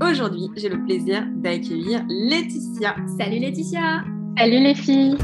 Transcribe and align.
Aujourd'hui, 0.00 0.48
j'ai 0.56 0.68
le 0.68 0.82
plaisir 0.84 1.24
d'accueillir 1.36 2.04
Laetitia. 2.08 2.96
Salut 3.18 3.38
Laetitia 3.38 4.04
Salut 4.36 4.60
les 4.62 4.74
filles 4.74 5.16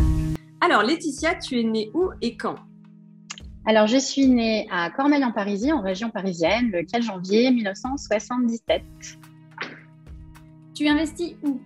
Alors 0.60 0.82
Laetitia, 0.82 1.34
tu 1.36 1.58
es 1.58 1.62
née 1.64 1.90
où 1.94 2.10
et 2.20 2.36
quand? 2.36 2.56
Alors 3.66 3.86
je 3.86 3.96
suis 3.98 4.26
née 4.28 4.68
à 4.70 4.90
Cormeil 4.90 5.24
en 5.24 5.32
Parisie, 5.32 5.72
en 5.72 5.80
région 5.80 6.10
parisienne, 6.10 6.70
le 6.70 6.84
4 6.84 7.02
janvier 7.02 7.50
1977. 7.50 8.82
Tu 10.74 10.86
investis 10.86 11.34
où? 11.42 11.60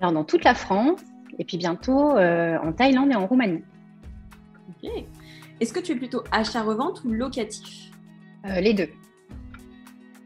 Alors 0.00 0.12
dans 0.12 0.24
toute 0.24 0.44
la 0.44 0.54
France 0.54 1.00
et 1.38 1.44
puis 1.44 1.56
bientôt 1.58 2.16
euh, 2.16 2.58
en 2.62 2.72
Thaïlande 2.72 3.10
et 3.12 3.16
en 3.16 3.26
Roumanie. 3.26 3.62
Ok. 4.68 4.90
Est-ce 5.60 5.72
que 5.72 5.80
tu 5.80 5.92
es 5.92 5.96
plutôt 5.96 6.22
achat-revente 6.30 7.02
ou 7.04 7.10
locatif? 7.12 7.90
Euh, 8.46 8.60
Les 8.60 8.74
deux. 8.74 8.88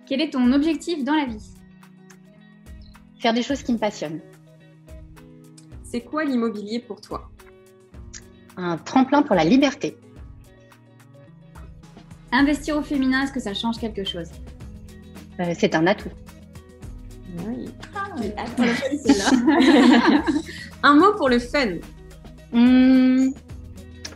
Quel 0.06 0.21
est 0.21 0.31
ton 0.31 0.53
objectif 0.53 1.04
dans 1.04 1.15
la 1.15 1.25
vie? 1.25 1.43
Faire 3.22 3.33
des 3.33 3.43
choses 3.44 3.62
qui 3.62 3.72
me 3.72 3.78
passionnent. 3.78 4.21
C'est 5.84 6.00
quoi 6.00 6.25
l'immobilier 6.25 6.81
pour 6.81 7.00
toi? 7.00 7.31
Un 8.56 8.77
tremplin 8.78 9.22
pour 9.22 9.37
la 9.37 9.44
liberté. 9.44 9.97
Investir 12.33 12.77
au 12.77 12.83
féminin, 12.83 13.22
est-ce 13.22 13.33
que 13.33 13.38
ça 13.38 13.55
change 13.55 13.78
quelque 13.78 14.03
chose? 14.03 14.27
Euh, 15.38 15.55
C'est 15.56 15.77
un 15.77 15.87
atout. 15.87 16.10
Oui. 17.47 17.71
Ah, 17.94 18.09
un 20.83 20.94
mot 20.97 21.12
pour 21.15 21.28
le 21.28 21.39
fun. 21.39 21.77
Mmh, 22.53 23.28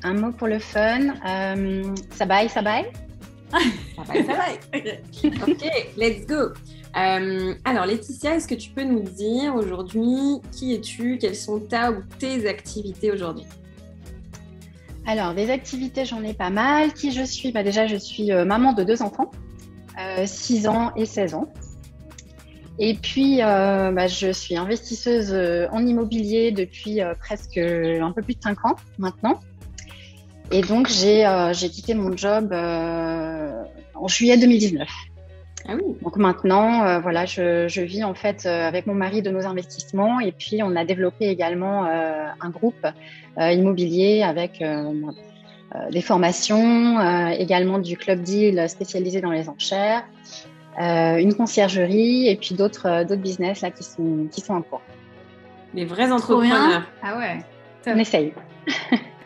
un 0.03 0.15
mot 0.15 0.33
pour 0.33 0.49
le 0.49 0.59
fun. 0.59 1.11
Euh, 1.25 1.95
ça 2.11 2.27
baille, 2.27 2.49
ça 2.49 2.61
baille? 2.61 2.91
Ça 3.53 3.59
va, 4.03 4.15
ça 4.15 4.33
va. 4.33 4.47
ok, 5.49 5.65
let's 5.97 6.27
go. 6.27 6.49
Euh, 6.97 7.55
alors 7.65 7.85
Laetitia, 7.85 8.37
est-ce 8.37 8.49
que 8.49 8.55
tu 8.55 8.71
peux 8.71 8.85
nous 8.85 9.03
dire 9.03 9.55
aujourd'hui 9.55 10.41
qui 10.53 10.75
es-tu? 10.75 11.19
Quelles 11.19 11.37
sont 11.37 11.61
ta 11.61 11.93
ou 11.93 12.03
tes 12.19 12.49
activités 12.49 13.13
aujourd'hui? 13.13 13.47
Alors, 15.07 15.35
des 15.35 15.51
activités, 15.51 16.05
j'en 16.05 16.23
ai 16.25 16.35
pas 16.35 16.51
mal. 16.51 16.93
Qui 16.93 17.13
je 17.13 17.23
suis? 17.23 17.53
Bah, 17.53 17.63
Déjà, 17.63 17.87
je 17.87 17.97
suis 17.97 18.33
euh, 18.33 18.45
maman 18.45 18.73
de 18.73 18.83
deux 18.83 19.03
enfants, 19.03 19.31
6 20.25 20.67
euh, 20.67 20.71
ans 20.71 20.93
et 20.97 21.07
16 21.07 21.35
ans. 21.35 21.49
Et 22.79 22.95
puis, 22.95 23.39
bah, 23.39 24.07
je 24.07 24.33
suis 24.33 24.57
investisseuse 24.57 25.33
en 25.73 25.87
immobilier 25.87 26.51
depuis 26.53 27.01
presque 27.19 27.57
un 27.57 28.13
peu 28.13 28.21
plus 28.21 28.35
de 28.35 28.43
5 28.43 28.67
ans 28.67 28.77
maintenant. 28.99 29.41
Et 30.53 30.63
donc, 30.63 30.89
j'ai 30.89 31.27
euh, 31.27 31.53
quitté 31.53 31.95
mon 31.95 32.17
job 32.17 32.53
euh, 32.53 33.65
en 33.95 34.07
juillet 34.07 34.37
2019. 34.37 34.89
Ah 35.69 35.75
oui. 35.75 35.83
Donc 36.03 36.17
maintenant, 36.17 36.85
euh, 36.85 37.01
voilà, 37.01 37.25
je, 37.25 37.67
je, 37.69 37.83
vis 37.83 38.05
en 38.05 38.15
fait 38.15 38.47
euh, 38.47 38.69
avec 38.69 38.87
mon 38.87 38.95
mari 38.95 39.23
de 39.23 39.31
nos 39.31 39.47
investissements 39.47 40.21
et 40.21 40.33
puis 40.33 40.63
on 40.63 40.77
a 40.77 40.85
développé 40.85 41.27
également 41.29 41.87
euh, 41.87 42.27
un 42.41 42.51
groupe 42.51 42.87
immobilier 43.39 44.23
avec 44.23 44.65
des 45.91 46.01
formations, 46.01 47.31
également 47.33 47.79
du 47.79 47.99
club 47.99 48.23
deal 48.23 48.67
spécialisé 48.67 49.21
dans 49.21 49.31
les 49.31 49.51
enchères, 49.51 50.05
une 50.79 51.35
conciergerie 51.35 52.29
et 52.29 52.37
puis 52.37 52.55
d'autres 52.55 53.05
d'autres 53.05 53.21
business 53.21 53.61
là 53.61 53.71
qui 53.71 53.85
sont 53.85 54.27
qui 54.31 54.41
sont 54.41 54.55
en 54.55 54.63
cours. 54.63 54.81
Les 55.75 55.85
vrais 55.85 56.11
entrepreneurs. 56.11 56.85
Ah 57.03 57.19
ouais. 57.19 57.45
On 57.87 57.99
essaye. 57.99 58.33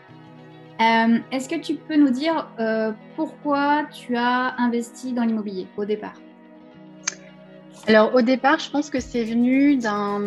Euh, 0.81 1.19
Est-ce 1.31 1.47
que 1.47 1.59
tu 1.59 1.75
peux 1.75 1.95
nous 1.95 2.09
dire 2.09 2.47
euh, 2.59 2.91
pourquoi 3.15 3.83
tu 3.93 4.15
as 4.17 4.55
investi 4.57 5.13
dans 5.13 5.23
l'immobilier 5.23 5.67
au 5.77 5.85
départ? 5.85 6.15
Alors 7.87 8.13
au 8.13 8.21
départ, 8.21 8.59
je 8.59 8.69
pense 8.69 8.89
que 8.89 8.99
c'est 8.99 9.23
venu 9.23 9.75
d'un 9.77 10.19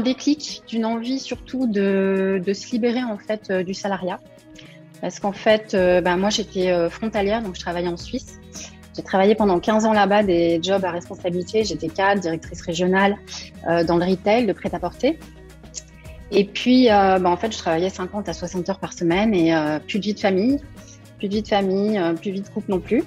déclic, 0.00 0.62
d'une 0.68 0.84
envie 0.84 1.18
surtout 1.18 1.66
de, 1.66 2.40
se 2.46 2.70
libérer 2.72 3.02
en 3.02 3.16
fait 3.16 3.50
euh, 3.50 3.62
du 3.62 3.74
salariat. 3.74 4.20
Parce 5.00 5.18
qu'en 5.18 5.32
fait, 5.32 5.74
euh, 5.74 6.00
ben, 6.00 6.16
moi 6.16 6.30
j'étais 6.30 6.70
euh, 6.70 6.90
frontalière, 6.90 7.42
donc 7.42 7.56
je 7.56 7.60
travaillais 7.60 7.88
en 7.88 7.96
Suisse. 7.96 8.38
J'ai 8.94 9.02
travaillé 9.02 9.34
pendant 9.34 9.58
15 9.58 9.86
ans 9.86 9.94
là-bas 9.94 10.22
des 10.22 10.60
jobs 10.62 10.84
à 10.84 10.90
responsabilité. 10.90 11.64
J'étais 11.64 11.88
cadre, 11.88 12.20
directrice 12.20 12.60
régionale 12.60 13.16
dans 13.64 13.96
le 13.96 14.04
retail 14.04 14.44
de 14.44 14.52
prêt-à-porter. 14.52 15.18
Et 16.30 16.44
puis, 16.44 16.88
ben, 16.88 17.24
en 17.24 17.38
fait, 17.38 17.50
je 17.52 17.56
travaillais 17.56 17.88
50 17.88 18.28
à 18.28 18.34
60 18.34 18.68
heures 18.68 18.78
par 18.78 18.92
semaine 18.92 19.32
et 19.32 19.54
plus 19.88 19.98
de 19.98 20.04
vie 20.04 20.12
de 20.12 20.20
famille, 20.20 20.58
plus 21.16 21.28
de 21.28 21.36
vie 21.36 21.42
de 21.42 21.48
famille, 21.48 21.98
plus 22.20 22.32
de 22.32 22.34
vie 22.34 22.42
de 22.42 22.48
couple 22.50 22.70
non 22.70 22.80
plus. 22.80 23.02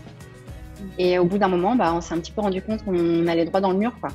Et 0.98 1.20
au 1.20 1.26
bout 1.26 1.38
d'un 1.38 1.48
moment, 1.48 1.76
bah, 1.76 1.94
on 1.94 2.02
s'est 2.02 2.14
un 2.14 2.20
petit 2.20 2.32
peu 2.32 2.42
rendu 2.42 2.62
compte 2.62 2.84
qu'on 2.84 3.28
allait 3.28 3.46
droit 3.46 3.62
dans 3.62 3.72
le 3.72 3.78
mur, 3.78 3.94
quoi. 4.00 4.10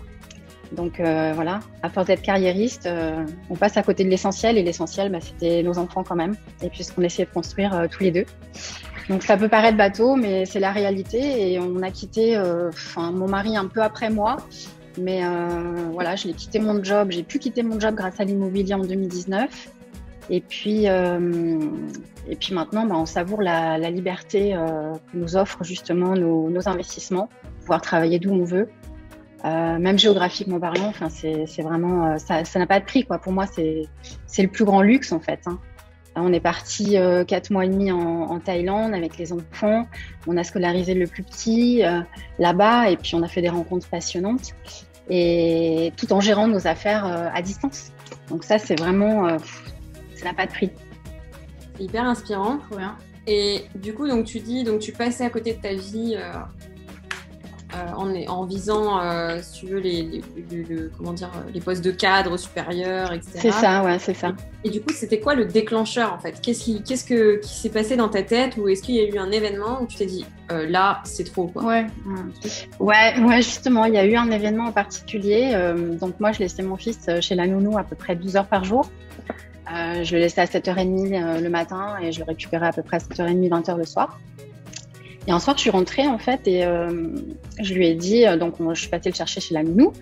Donc 0.72 1.00
euh, 1.00 1.32
voilà, 1.34 1.60
à 1.82 1.90
force 1.90 2.06
d'être 2.06 2.22
carriériste, 2.22 2.86
euh, 2.86 3.24
on 3.48 3.56
passe 3.56 3.76
à 3.76 3.82
côté 3.82 4.04
de 4.04 4.08
l'essentiel 4.08 4.56
et 4.56 4.62
l'essentiel, 4.62 5.10
bah, 5.10 5.18
c'était 5.20 5.62
nos 5.62 5.78
enfants 5.78 6.04
quand 6.04 6.14
même, 6.14 6.36
et 6.62 6.68
puis 6.68 6.84
ce 6.84 6.92
qu'on 6.92 7.02
essayait 7.02 7.26
de 7.26 7.32
construire 7.32 7.74
euh, 7.74 7.86
tous 7.90 8.04
les 8.04 8.12
deux. 8.12 8.24
Donc 9.08 9.24
ça 9.24 9.36
peut 9.36 9.48
paraître 9.48 9.76
bateau, 9.76 10.14
mais 10.14 10.44
c'est 10.46 10.60
la 10.60 10.70
réalité 10.70 11.52
et 11.52 11.58
on 11.58 11.82
a 11.82 11.90
quitté, 11.90 12.40
mon 12.96 13.26
mari 13.26 13.56
un 13.56 13.66
peu 13.66 13.82
après 13.82 14.08
moi, 14.08 14.36
mais 15.00 15.22
voilà, 15.92 16.14
je 16.14 16.28
l'ai 16.28 16.32
quitté 16.32 16.60
mon 16.60 16.84
job, 16.84 17.10
j'ai 17.10 17.24
pu 17.24 17.40
quitter 17.40 17.64
mon 17.64 17.80
job 17.80 17.96
grâce 17.96 18.20
à 18.20 18.24
l'immobilier 18.24 18.74
en 18.74 18.84
2019. 18.84 19.50
Et 20.28 20.40
puis, 20.40 20.88
euh, 20.88 21.58
et 22.28 22.36
puis 22.36 22.54
maintenant, 22.54 22.84
bah, 22.84 22.96
on 22.96 23.06
savoure 23.06 23.40
la, 23.40 23.78
liberté 23.90 24.54
euh, 24.54 24.92
que 24.94 25.16
nous 25.16 25.36
offrent 25.36 25.64
justement 25.64 26.14
nos, 26.14 26.68
investissements, 26.68 27.28
pouvoir 27.60 27.80
travailler 27.80 28.18
d'où 28.18 28.32
on 28.32 28.44
veut, 28.44 28.68
euh, 29.44 29.78
même 29.78 29.98
géographiquement 29.98 30.60
parlant. 30.60 30.88
Enfin, 30.88 31.08
c'est 31.08 31.62
vraiment, 31.62 32.18
ça 32.18 32.42
n'a 32.56 32.66
pas 32.66 32.80
de 32.80 32.84
prix 32.84 33.04
quoi. 33.04 33.18
Pour 33.18 33.32
moi, 33.32 33.46
c'est 33.46 34.42
le 34.42 34.48
plus 34.48 34.64
grand 34.64 34.82
luxe 34.82 35.12
en 35.12 35.20
fait. 35.20 35.40
hein. 35.46 35.58
On 36.16 36.32
est 36.32 36.40
parti 36.40 36.96
quatre 37.28 37.50
mois 37.50 37.64
et 37.64 37.68
demi 37.68 37.92
en, 37.92 37.98
en 37.98 38.40
Thaïlande 38.40 38.94
avec 38.94 39.16
les 39.16 39.32
enfants. 39.32 39.86
On 40.26 40.36
a 40.36 40.42
scolarisé 40.42 40.92
le 40.92 41.06
plus 41.06 41.22
petit 41.22 41.82
là-bas 42.38 42.90
et 42.90 42.96
puis 42.96 43.14
on 43.14 43.22
a 43.22 43.28
fait 43.28 43.40
des 43.40 43.48
rencontres 43.48 43.88
passionnantes 43.88 44.52
et 45.08 45.92
tout 45.96 46.12
en 46.12 46.20
gérant 46.20 46.48
nos 46.48 46.66
affaires 46.66 47.04
à 47.32 47.40
distance. 47.42 47.92
Donc 48.28 48.42
ça, 48.42 48.58
c'est 48.58 48.78
vraiment, 48.78 49.38
ça 50.20 50.26
n'a 50.26 50.34
pas 50.34 50.46
de 50.46 50.52
prix. 50.52 50.70
C'est 51.76 51.84
hyper 51.84 52.04
inspirant. 52.04 52.58
Trop 52.68 52.76
bien. 52.78 52.96
Et 53.26 53.62
du 53.74 53.94
coup, 53.94 54.08
donc 54.08 54.24
tu 54.24 54.40
dis, 54.40 54.64
donc 54.64 54.80
tu 54.80 54.92
passais 54.92 55.24
à 55.24 55.30
côté 55.30 55.52
de 55.54 55.60
ta 55.60 55.74
vie 55.74 56.14
euh, 56.16 56.32
euh, 57.76 57.92
en, 57.94 58.12
en 58.32 58.44
visant, 58.46 59.00
euh, 59.00 59.38
si 59.42 59.60
tu 59.60 59.66
veux, 59.66 59.78
les, 59.78 60.02
les- 60.02 60.22
le- 60.50 60.62
le- 60.62 60.90
comment 60.96 61.12
dire, 61.12 61.30
les 61.54 61.60
postes 61.60 61.84
de 61.84 61.92
cadre 61.92 62.36
supérieurs, 62.36 63.12
etc. 63.12 63.30
C'est 63.36 63.50
ça, 63.52 63.84
ouais, 63.84 63.98
c'est 64.00 64.14
ça. 64.14 64.32
Et 64.64 64.70
du 64.70 64.80
coup, 64.80 64.92
c'était 64.92 65.20
quoi 65.20 65.36
le 65.36 65.44
déclencheur 65.44 66.12
en 66.12 66.18
fait? 66.18 66.40
Qu'est-ce 66.42 66.64
qui, 66.64 66.82
qu'est-ce 66.82 67.04
que, 67.04 67.36
qui 67.40 67.54
s'est 67.54 67.68
passé 67.68 67.94
dans 67.94 68.08
ta 68.08 68.22
tête 68.24 68.56
ou 68.56 68.66
est-ce 68.68 68.82
qu'il 68.82 68.96
y 68.96 69.00
a 69.00 69.04
eu 69.04 69.18
un 69.18 69.30
événement 69.30 69.82
où 69.82 69.86
tu 69.86 69.96
t'es 69.98 70.06
dit, 70.06 70.26
là, 70.48 71.00
c'est 71.04 71.22
trop 71.30 71.46
quoi? 71.46 71.62
Ouais. 71.64 71.86
Ouais, 72.80 73.20
ouais, 73.20 73.36
justement, 73.36 73.84
il 73.84 73.94
y 73.94 73.98
a 73.98 74.04
eu 74.06 74.16
un 74.16 74.30
événement 74.32 74.64
en 74.64 74.72
particulier. 74.72 75.52
donc 76.00 76.18
moi, 76.18 76.32
je 76.32 76.40
laissais 76.40 76.64
mon 76.64 76.76
fils 76.76 77.08
chez 77.20 77.36
la 77.36 77.46
nounou 77.46 77.78
à 77.78 77.84
peu 77.84 77.94
près 77.94 78.16
12 78.16 78.34
heures 78.36 78.48
par 78.48 78.64
jour. 78.64 78.90
Euh, 79.72 80.02
je 80.02 80.16
le 80.16 80.22
laissais 80.22 80.40
à 80.40 80.46
7h30 80.46 81.14
euh, 81.14 81.40
le 81.40 81.48
matin 81.48 81.96
et 82.02 82.10
je 82.10 82.18
le 82.20 82.24
récupérais 82.24 82.66
à 82.66 82.72
peu 82.72 82.82
près 82.82 82.96
à 82.96 83.00
7h30, 83.00 83.48
20h 83.48 83.76
le 83.76 83.84
soir. 83.84 84.18
Et 85.28 85.32
un 85.32 85.38
soir, 85.38 85.56
je 85.56 85.62
suis 85.62 85.70
rentrée 85.70 86.06
en 86.06 86.18
fait 86.18 86.40
et 86.46 86.64
euh, 86.64 87.08
je 87.60 87.74
lui 87.74 87.86
ai 87.86 87.94
dit, 87.94 88.24
donc 88.38 88.58
on- 88.60 88.74
je 88.74 88.80
suis 88.80 88.90
passée 88.90 89.10
le 89.10 89.14
chercher 89.14 89.40
chez 89.40 89.54
la 89.54 89.62
nounou. 89.62 89.92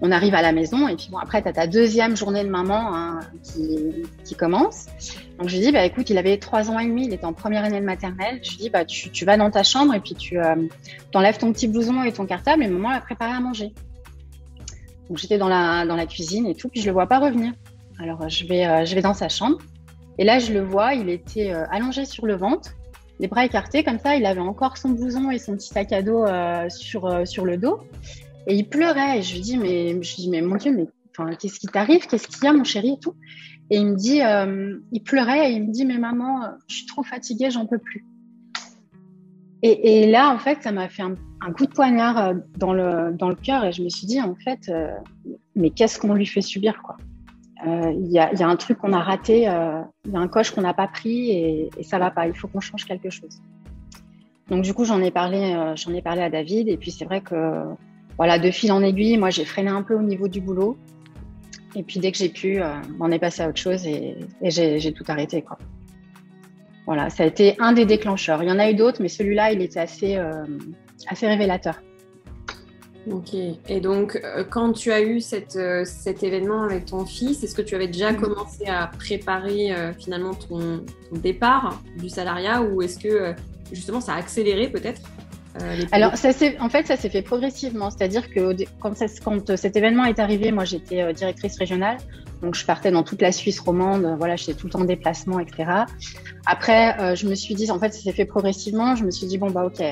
On 0.00 0.12
arrive 0.12 0.34
à 0.34 0.42
la 0.42 0.52
maison 0.52 0.86
et 0.88 0.94
puis 0.94 1.08
bon, 1.10 1.18
après, 1.18 1.42
tu 1.42 1.48
as 1.48 1.52
ta 1.52 1.66
deuxième 1.66 2.16
journée 2.16 2.44
de 2.44 2.48
maman 2.48 2.94
hein, 2.94 3.20
qui, 3.42 4.34
commence. 4.36 4.86
Donc 5.38 5.48
je 5.48 5.56
lui 5.56 5.64
dis, 5.64 5.72
bah 5.72 5.84
écoute, 5.84 6.10
il 6.10 6.18
avait 6.18 6.36
trois 6.36 6.70
ans 6.70 6.78
et 6.78 6.86
demi, 6.86 7.06
il 7.06 7.14
était 7.14 7.24
en 7.24 7.32
première 7.32 7.64
année 7.64 7.80
de 7.80 7.84
maternelle. 7.84 8.40
Je 8.44 8.50
lui 8.50 8.56
dis, 8.58 8.70
bah 8.70 8.84
tu, 8.84 9.24
vas 9.24 9.36
dans 9.36 9.50
ta 9.50 9.62
chambre 9.62 9.94
et 9.94 10.00
puis 10.00 10.14
tu 10.14 10.38
t'enlèves 11.10 11.38
ton 11.38 11.52
petit 11.52 11.66
blouson 11.66 12.02
et 12.04 12.12
ton 12.12 12.26
cartable 12.26 12.62
et 12.62 12.68
maman 12.68 12.90
a 12.90 13.00
préparé 13.00 13.32
à 13.32 13.40
manger. 13.40 13.72
Donc 15.08 15.18
j'étais 15.18 15.38
dans 15.38 15.48
la, 15.48 15.86
dans 15.86 15.96
la 15.96 16.06
cuisine 16.06 16.46
et 16.46 16.54
tout, 16.54 16.68
puis 16.68 16.80
je 16.80 16.86
le 16.86 16.92
vois 16.92 17.06
pas 17.06 17.18
revenir. 17.18 17.52
Alors 17.98 18.22
euh, 18.22 18.28
je 18.28 18.46
vais, 18.46 18.66
euh, 18.66 18.84
je 18.84 18.94
vais 18.94 19.02
dans 19.02 19.14
sa 19.14 19.28
chambre. 19.28 19.58
Et 20.18 20.24
là 20.24 20.38
je 20.38 20.52
le 20.52 20.60
vois, 20.60 20.94
il 20.94 21.08
était 21.08 21.52
euh, 21.52 21.64
allongé 21.70 22.04
sur 22.04 22.26
le 22.26 22.36
ventre, 22.36 22.74
les 23.20 23.28
bras 23.28 23.44
écartés 23.44 23.82
comme 23.82 23.98
ça, 23.98 24.16
il 24.16 24.26
avait 24.26 24.40
encore 24.40 24.76
son 24.76 24.90
blouson 24.90 25.30
et 25.30 25.38
son 25.38 25.56
petit 25.56 25.68
sac 25.68 25.92
à 25.92 26.02
dos 26.02 26.24
sur, 26.68 27.26
sur 27.26 27.44
le 27.44 27.56
dos. 27.56 27.80
Et 28.46 28.54
il 28.54 28.68
pleurait. 28.68 29.18
Et 29.18 29.22
je 29.22 29.34
lui 29.34 29.40
dis, 29.40 29.58
mais, 29.58 29.88
je 29.90 30.14
lui 30.14 30.22
dis, 30.22 30.30
mais 30.30 30.40
mon 30.40 30.54
Dieu, 30.54 30.70
mais 30.70 30.86
qu'est-ce 31.36 31.58
qui 31.58 31.66
t'arrive? 31.66 32.06
Qu'est-ce 32.06 32.28
qu'il 32.28 32.44
y 32.44 32.46
a 32.46 32.52
mon 32.52 32.62
chéri 32.62 32.92
et 32.92 33.00
tout? 33.00 33.16
Et 33.70 33.78
il 33.78 33.86
me 33.86 33.96
dit, 33.96 34.20
il 34.92 35.02
pleurait 35.02 35.50
et 35.50 35.56
il 35.56 35.66
me 35.66 35.72
dit, 35.72 35.84
mais 35.84 35.98
maman, 35.98 36.42
je 36.68 36.76
suis 36.76 36.86
trop 36.86 37.02
fatiguée, 37.02 37.50
j'en 37.50 37.66
peux 37.66 37.78
plus. 37.78 38.06
Et, 39.64 40.04
et 40.04 40.10
là, 40.12 40.32
en 40.32 40.38
fait, 40.38 40.62
ça 40.62 40.70
m'a 40.70 40.88
fait 40.88 41.02
un, 41.02 41.16
coup 41.52 41.66
de 41.66 41.72
poignard 41.72 42.34
dans 42.56 42.72
le, 42.72 43.12
dans 43.18 43.30
le 43.30 43.34
cœur 43.34 43.64
et 43.64 43.72
je 43.72 43.82
me 43.82 43.88
suis 43.88 44.06
dit, 44.06 44.20
en 44.20 44.36
fait, 44.36 44.70
mais 45.56 45.70
qu'est-ce 45.70 45.98
qu'on 45.98 46.14
lui 46.14 46.26
fait 46.26 46.40
subir, 46.40 46.80
quoi? 46.84 46.98
Euh, 47.66 47.92
Il 47.92 48.12
y, 48.12 48.18
a, 48.18 48.48
un 48.48 48.56
truc 48.56 48.78
qu'on 48.78 48.92
a 48.92 49.00
raté, 49.00 49.48
euh, 49.48 49.82
il 50.04 50.12
y 50.12 50.16
a 50.16 50.20
un 50.20 50.28
coche 50.28 50.52
qu'on 50.52 50.60
n'a 50.60 50.74
pas 50.74 50.86
pris 50.86 51.30
et, 51.30 51.70
et 51.76 51.82
ça 51.82 51.98
va 51.98 52.10
pas, 52.10 52.28
il 52.28 52.34
faut 52.34 52.46
qu'on 52.46 52.60
change 52.60 52.84
quelque 52.84 53.10
chose. 53.10 53.40
Donc 54.48 54.62
du 54.62 54.72
coup, 54.72 54.84
j'en 54.84 55.02
ai 55.02 55.10
parlé, 55.10 55.54
euh, 55.54 55.92
ai 55.92 56.02
parlé 56.02 56.22
à 56.22 56.30
David 56.30 56.68
et 56.68 56.76
puis 56.76 56.92
c'est 56.92 57.04
vrai 57.04 57.20
que, 57.20 57.64
voilà, 58.16 58.38
de 58.38 58.50
fil 58.50 58.70
en 58.70 58.82
aiguille, 58.82 59.16
moi, 59.16 59.30
j'ai 59.30 59.44
freiné 59.44 59.70
un 59.70 59.82
peu 59.82 59.94
au 59.94 60.02
niveau 60.02 60.28
du 60.28 60.40
boulot. 60.40 60.76
Et 61.74 61.82
puis 61.82 62.00
dès 62.00 62.12
que 62.12 62.18
j'ai 62.18 62.28
pu, 62.28 62.60
on 62.98 63.10
est 63.10 63.18
passé 63.18 63.42
à 63.42 63.48
autre 63.48 63.60
chose 63.60 63.86
et, 63.86 64.16
j'ai 64.42 64.92
tout 64.92 65.04
arrêté, 65.08 65.42
quoi. 65.42 65.58
Voilà, 66.86 67.10
ça 67.10 67.24
a 67.24 67.26
été 67.26 67.54
un 67.58 67.72
des 67.72 67.84
déclencheurs. 67.84 68.42
Il 68.42 68.48
y 68.48 68.52
en 68.52 68.58
a 68.58 68.70
eu 68.70 68.74
d'autres, 68.74 69.02
mais 69.02 69.08
celui-là, 69.08 69.52
il 69.52 69.60
était 69.60 69.80
assez 69.80 70.16
révélateur. 71.20 71.78
Ok. 73.10 73.34
Et 73.68 73.80
donc, 73.80 74.20
euh, 74.22 74.44
quand 74.48 74.72
tu 74.72 74.92
as 74.92 75.00
eu 75.02 75.20
cette, 75.20 75.56
euh, 75.56 75.84
cet 75.84 76.22
événement 76.22 76.62
avec 76.64 76.86
ton 76.86 77.06
fils, 77.06 77.42
est-ce 77.42 77.54
que 77.54 77.62
tu 77.62 77.74
avais 77.74 77.88
déjà 77.88 78.12
Mhm. 78.12 78.20
commencé 78.20 78.66
à 78.66 78.86
préparer 78.88 79.72
euh, 79.74 79.92
finalement 79.94 80.34
ton, 80.34 80.58
ton 81.10 81.16
départ 81.18 81.80
du 81.98 82.08
salariat 82.08 82.62
ou 82.62 82.82
est-ce 82.82 82.98
que 82.98 83.34
justement 83.72 84.00
ça 84.00 84.14
a 84.14 84.16
accéléré 84.18 84.68
peut-être 84.68 85.00
euh, 85.62 85.82
Alors, 85.92 86.16
ça 86.16 86.30
en 86.60 86.68
fait, 86.68 86.86
ça 86.86 86.96
s'est 86.96 87.08
fait 87.08 87.22
progressivement. 87.22 87.90
C'est-à-dire 87.90 88.28
que 88.30 88.54
quand, 88.80 88.96
ça- 88.96 89.06
quand, 89.24 89.56
cet 89.56 89.76
événement 89.76 90.04
est 90.04 90.18
arrivé, 90.18 90.52
moi, 90.52 90.64
j'étais 90.64 91.02
euh, 91.02 91.12
directrice 91.12 91.56
régionale. 91.58 91.96
Donc, 92.42 92.54
je 92.54 92.64
partais 92.64 92.90
dans 92.92 93.02
toute 93.02 93.20
la 93.22 93.32
Suisse 93.32 93.58
romande. 93.58 94.14
Voilà, 94.18 94.36
j'étais 94.36 94.54
tout 94.54 94.66
le 94.66 94.72
temps 94.72 94.80
en 94.82 94.84
déplacement, 94.84 95.40
etc. 95.40 95.70
Après, 96.46 97.16
je 97.16 97.26
me 97.26 97.34
suis 97.34 97.56
dit, 97.56 97.68
en 97.72 97.80
fait, 97.80 97.92
ça 97.92 98.00
s'est 98.00 98.12
fait 98.12 98.26
progressivement. 98.26 98.94
Je 98.94 99.04
me 99.04 99.10
suis 99.10 99.26
dit, 99.26 99.38
bon, 99.38 99.50
bah, 99.50 99.64
OK, 99.66 99.82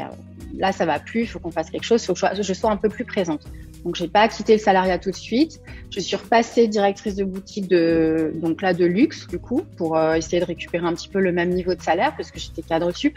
là, 0.59 0.73
ça 0.73 0.87
va 0.87 0.99
plus. 0.99 1.23
Il 1.23 1.27
faut 1.27 1.39
qu'on 1.39 1.51
fasse 1.51 1.71
quelque 1.71 1.85
chose. 1.85 2.03
Il 2.03 2.07
faut 2.07 2.15
que 2.15 2.43
je 2.43 2.53
sois, 2.53 2.71
un 2.71 2.77
peu 2.77 2.89
plus 2.89 3.05
présente. 3.05 3.43
Donc, 3.85 3.95
j'ai 3.97 4.09
pas 4.09 4.29
quitté 4.29 4.55
le 4.55 4.59
salariat 4.59 4.99
tout 4.99 5.11
de 5.11 5.17
suite. 5.17 5.61
Je 5.91 6.01
suis 6.01 6.17
repassée 6.17 6.69
directrice 6.69 7.15
de 7.15 7.25
boutique 7.25 7.69
de, 7.69 8.33
donc 8.37 8.63
là, 8.63 8.75
de 8.75 8.85
luxe, 8.85 9.27
du 9.29 9.39
coup, 9.39 9.63
pour 9.77 9.97
euh, 9.97 10.15
essayer 10.15 10.41
de 10.41 10.45
récupérer 10.45 10.87
un 10.87 10.95
petit 10.95 11.09
peu 11.09 11.21
le 11.21 11.33
même 11.33 11.51
niveau 11.51 11.75
de 11.75 11.83
salaire 11.83 12.15
parce 12.17 12.31
que 12.31 12.39
j'étais 12.39 12.63
cadre 12.63 12.91
sup. 12.93 13.17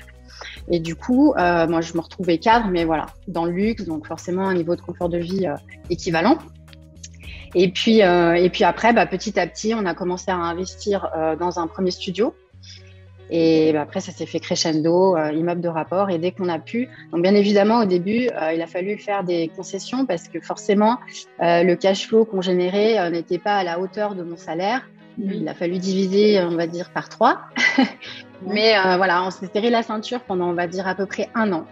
Et 0.70 0.80
du 0.80 0.96
coup, 0.96 1.34
euh, 1.34 1.68
moi, 1.68 1.82
je 1.82 1.94
me 1.94 2.00
retrouvais 2.00 2.38
cadre, 2.38 2.68
mais 2.70 2.86
voilà, 2.86 3.08
dans 3.28 3.46
le 3.46 3.52
luxe, 3.52 3.86
donc 3.86 4.08
forcément 4.08 4.48
un 4.48 4.54
niveau 4.54 4.76
de 4.76 4.82
confort 4.82 5.10
de 5.10 5.18
vie 5.18 5.48
euh, 5.48 5.56
équivalent. 5.90 6.38
Et 7.56 7.72
puis, 7.72 8.02
et 8.02 8.50
puis 8.52 8.64
après, 8.64 8.94
bah, 8.94 9.08
petit 9.08 9.40
à 9.40 9.48
petit, 9.48 9.74
on 9.74 9.88
a 9.88 9.96
commencé 9.96 10.30
à 10.30 10.36
investir 10.36 11.10
dans 11.40 11.58
un 11.58 11.66
premier 11.66 11.90
studio. 11.90 12.36
Et 13.30 13.74
bah, 13.74 13.82
après, 13.82 14.00
ça 14.00 14.12
s'est 14.12 14.26
fait 14.26 14.40
crescendo, 14.40 15.16
euh, 15.16 15.32
immeuble 15.32 15.62
de 15.62 15.68
rapport. 15.68 16.10
Et 16.10 16.18
dès 16.18 16.32
qu'on 16.32 16.50
a 16.50 16.60
pu, 16.60 16.90
donc 17.12 17.22
bien 17.22 17.36
évidemment, 17.36 17.82
au 17.82 17.86
début, 17.86 18.30
euh, 18.30 18.54
il 18.54 18.62
a 18.62 18.68
fallu 18.68 18.98
faire 18.98 19.24
des 19.24 19.52
concessions 19.56 20.06
parce 20.06 20.28
que 20.28 20.40
forcément, 20.40 20.98
euh, 21.42 21.64
le 21.64 21.76
cash 21.76 22.08
flow 22.08 22.26
qu'on 22.26 22.42
générait 22.42 23.00
euh, 23.00 23.10
n'était 23.10 23.38
pas 23.38 23.58
à 23.58 23.64
la 23.64 23.80
hauteur 23.80 24.16
de 24.16 24.24
mon 24.24 24.38
salaire. 24.38 24.88
Il 25.22 25.48
a 25.50 25.54
fallu 25.54 25.80
diviser, 25.80 26.42
on 26.42 26.56
va 26.56 26.66
dire, 26.66 26.92
par 26.92 27.10
trois. 27.10 27.42
Mais 28.48 28.74
voilà, 28.96 29.22
on 29.26 29.32
s'est 29.32 29.50
serré 29.52 29.70
la 29.70 29.84
ceinture 29.84 30.22
pendant, 30.22 30.48
on 30.48 30.54
va 30.54 30.66
dire, 30.66 30.88
à 30.88 30.96
peu 30.96 31.06
près 31.06 31.28
un 31.36 31.52
an. 31.52 31.66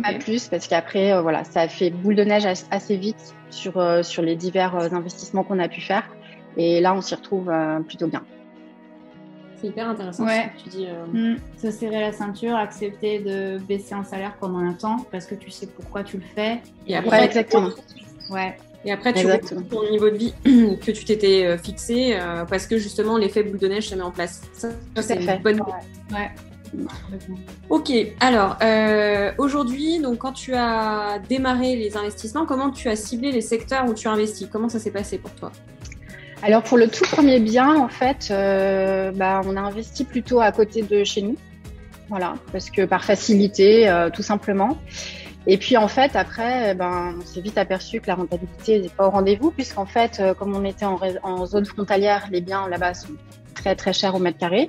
Pas 0.00 0.14
plus, 0.14 0.46
parce 0.46 0.68
qu'après, 0.68 1.20
voilà, 1.20 1.42
ça 1.42 1.62
a 1.62 1.68
fait 1.68 1.90
boule 1.90 2.14
de 2.14 2.22
neige 2.22 2.46
as- 2.46 2.68
assez 2.70 2.96
vite 2.96 3.34
sur, 3.50 3.82
sur 4.04 4.22
les 4.22 4.36
divers 4.36 4.76
investissements 4.94 5.42
qu'on 5.42 5.58
a 5.58 5.68
pu 5.68 5.80
faire. 5.80 6.04
Et 6.56 6.80
là, 6.80 6.94
on 6.94 7.00
s'y 7.00 7.16
retrouve 7.16 7.52
plutôt 7.88 8.06
bien. 8.06 8.22
C'est 9.64 9.70
hyper 9.70 9.88
intéressant 9.88 10.26
Ouais. 10.26 10.50
ce 10.58 10.64
que 10.64 10.70
tu 10.70 10.76
dis. 10.76 10.86
euh. 10.86 11.06
Hmm, 11.34 11.38
Se 11.56 11.70
serrer 11.70 12.00
la 12.00 12.12
ceinture, 12.12 12.54
accepter 12.54 13.20
de 13.20 13.56
baisser 13.58 13.94
en 13.94 14.04
salaire 14.04 14.34
pendant 14.38 14.58
un 14.58 14.74
temps 14.74 15.06
parce 15.10 15.24
que 15.24 15.34
tu 15.34 15.50
sais 15.50 15.66
pourquoi 15.66 16.04
tu 16.04 16.18
le 16.18 16.22
fais. 16.34 16.60
Et 16.86 16.92
Ouais, 16.92 16.96
après, 16.98 17.24
exactement. 17.24 17.70
Ouais. 18.30 18.56
Et 18.84 18.92
après, 18.92 19.14
tu 19.14 19.26
ton 19.70 19.90
niveau 19.90 20.10
de 20.10 20.16
vie 20.16 20.34
que 20.44 20.90
tu 20.90 21.06
t'étais 21.06 21.46
euh, 21.46 21.56
fixé 21.56 22.14
euh, 22.14 22.44
parce 22.44 22.66
que 22.66 22.76
justement 22.76 23.16
l'effet 23.16 23.42
boule 23.42 23.58
de 23.58 23.68
neige 23.68 23.88
se 23.88 23.94
met 23.94 24.02
en 24.02 24.10
place. 24.10 24.42
Ça, 24.52 24.68
c'est 25.00 25.16
une 25.24 25.42
bonne 25.42 25.60
Ouais. 26.12 26.30
Ok, 27.70 27.90
alors 28.20 28.56
euh, 28.62 29.30
aujourd'hui, 29.38 30.00
donc 30.00 30.18
quand 30.18 30.32
tu 30.32 30.54
as 30.54 31.20
démarré 31.28 31.76
les 31.76 31.96
investissements, 31.96 32.44
comment 32.46 32.70
tu 32.70 32.88
as 32.88 32.96
ciblé 32.96 33.32
les 33.32 33.40
secteurs 33.40 33.86
où 33.88 33.94
tu 33.94 34.08
as 34.08 34.10
investi 34.12 34.48
Comment 34.52 34.68
ça 34.68 34.78
s'est 34.78 34.90
passé 34.90 35.16
pour 35.18 35.30
toi? 35.32 35.50
Alors 36.44 36.62
pour 36.62 36.76
le 36.76 36.88
tout 36.88 37.04
premier 37.10 37.40
bien, 37.40 37.74
en 37.74 37.88
fait, 37.88 38.28
euh, 38.30 39.12
bah, 39.12 39.40
on 39.46 39.56
a 39.56 39.60
investi 39.62 40.04
plutôt 40.04 40.40
à 40.42 40.52
côté 40.52 40.82
de 40.82 41.02
chez 41.02 41.22
nous. 41.22 41.36
Voilà, 42.10 42.34
parce 42.52 42.68
que 42.68 42.84
par 42.84 43.02
facilité, 43.02 43.88
euh, 43.88 44.10
tout 44.10 44.22
simplement. 44.22 44.76
Et 45.46 45.56
puis 45.56 45.78
en 45.78 45.88
fait, 45.88 46.14
après, 46.16 46.72
eh 46.72 46.74
ben, 46.74 47.14
on 47.18 47.24
s'est 47.24 47.40
vite 47.40 47.56
aperçu 47.56 47.98
que 48.02 48.08
la 48.08 48.16
rentabilité 48.16 48.78
n'est 48.78 48.90
pas 48.90 49.06
au 49.06 49.10
rendez-vous, 49.10 49.52
puisqu'en 49.52 49.86
fait, 49.86 50.20
euh, 50.20 50.34
comme 50.34 50.54
on 50.54 50.66
était 50.66 50.84
en 50.84 51.46
zone 51.46 51.64
frontalière, 51.64 52.28
les 52.30 52.42
biens 52.42 52.68
là-bas 52.68 52.92
sont 52.92 53.14
très 53.64 53.74
très 53.76 53.92
chers 53.94 54.14
au 54.14 54.18
mètre 54.18 54.38
carré. 54.38 54.68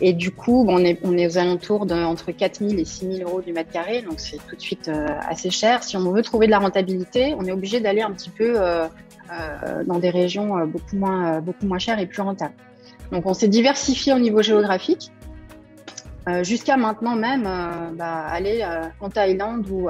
Et 0.00 0.14
du 0.14 0.30
coup, 0.30 0.64
on, 0.66 0.78
est, 0.78 0.98
on 1.04 1.16
est 1.18 1.26
aux 1.26 1.38
alentours 1.38 1.84
de 1.84 1.94
entre 1.94 2.32
4 2.32 2.66
000 2.66 2.80
et 2.80 2.84
6 2.84 3.16
000 3.18 3.28
euros 3.28 3.42
du 3.42 3.52
mètre 3.52 3.70
carré, 3.70 4.00
donc 4.02 4.20
c'est 4.20 4.38
tout 4.48 4.56
de 4.56 4.60
suite 4.60 4.88
euh, 4.88 5.06
assez 5.28 5.50
cher. 5.50 5.82
Si 5.82 5.96
on 5.96 6.10
veut 6.10 6.22
trouver 6.22 6.46
de 6.46 6.50
la 6.50 6.58
rentabilité, 6.58 7.34
on 7.38 7.44
est 7.44 7.52
obligé 7.52 7.80
d'aller 7.80 8.00
un 8.00 8.10
petit 8.10 8.30
peu 8.30 8.54
euh, 8.56 8.86
euh, 9.30 9.84
dans 9.84 9.98
des 9.98 10.08
régions 10.08 10.66
beaucoup 10.66 10.96
moins, 10.96 11.40
beaucoup 11.40 11.66
moins 11.66 11.78
chères 11.78 11.98
et 11.98 12.06
plus 12.06 12.22
rentables. 12.22 12.54
Donc 13.10 13.26
on 13.26 13.34
s'est 13.34 13.48
diversifié 13.48 14.14
au 14.14 14.18
niveau 14.18 14.42
géographique. 14.42 15.12
Jusqu'à 16.42 16.76
maintenant 16.76 17.16
même 17.16 17.48
bah, 17.94 18.24
aller 18.30 18.64
en 19.00 19.10
Thaïlande 19.10 19.68
ou, 19.68 19.88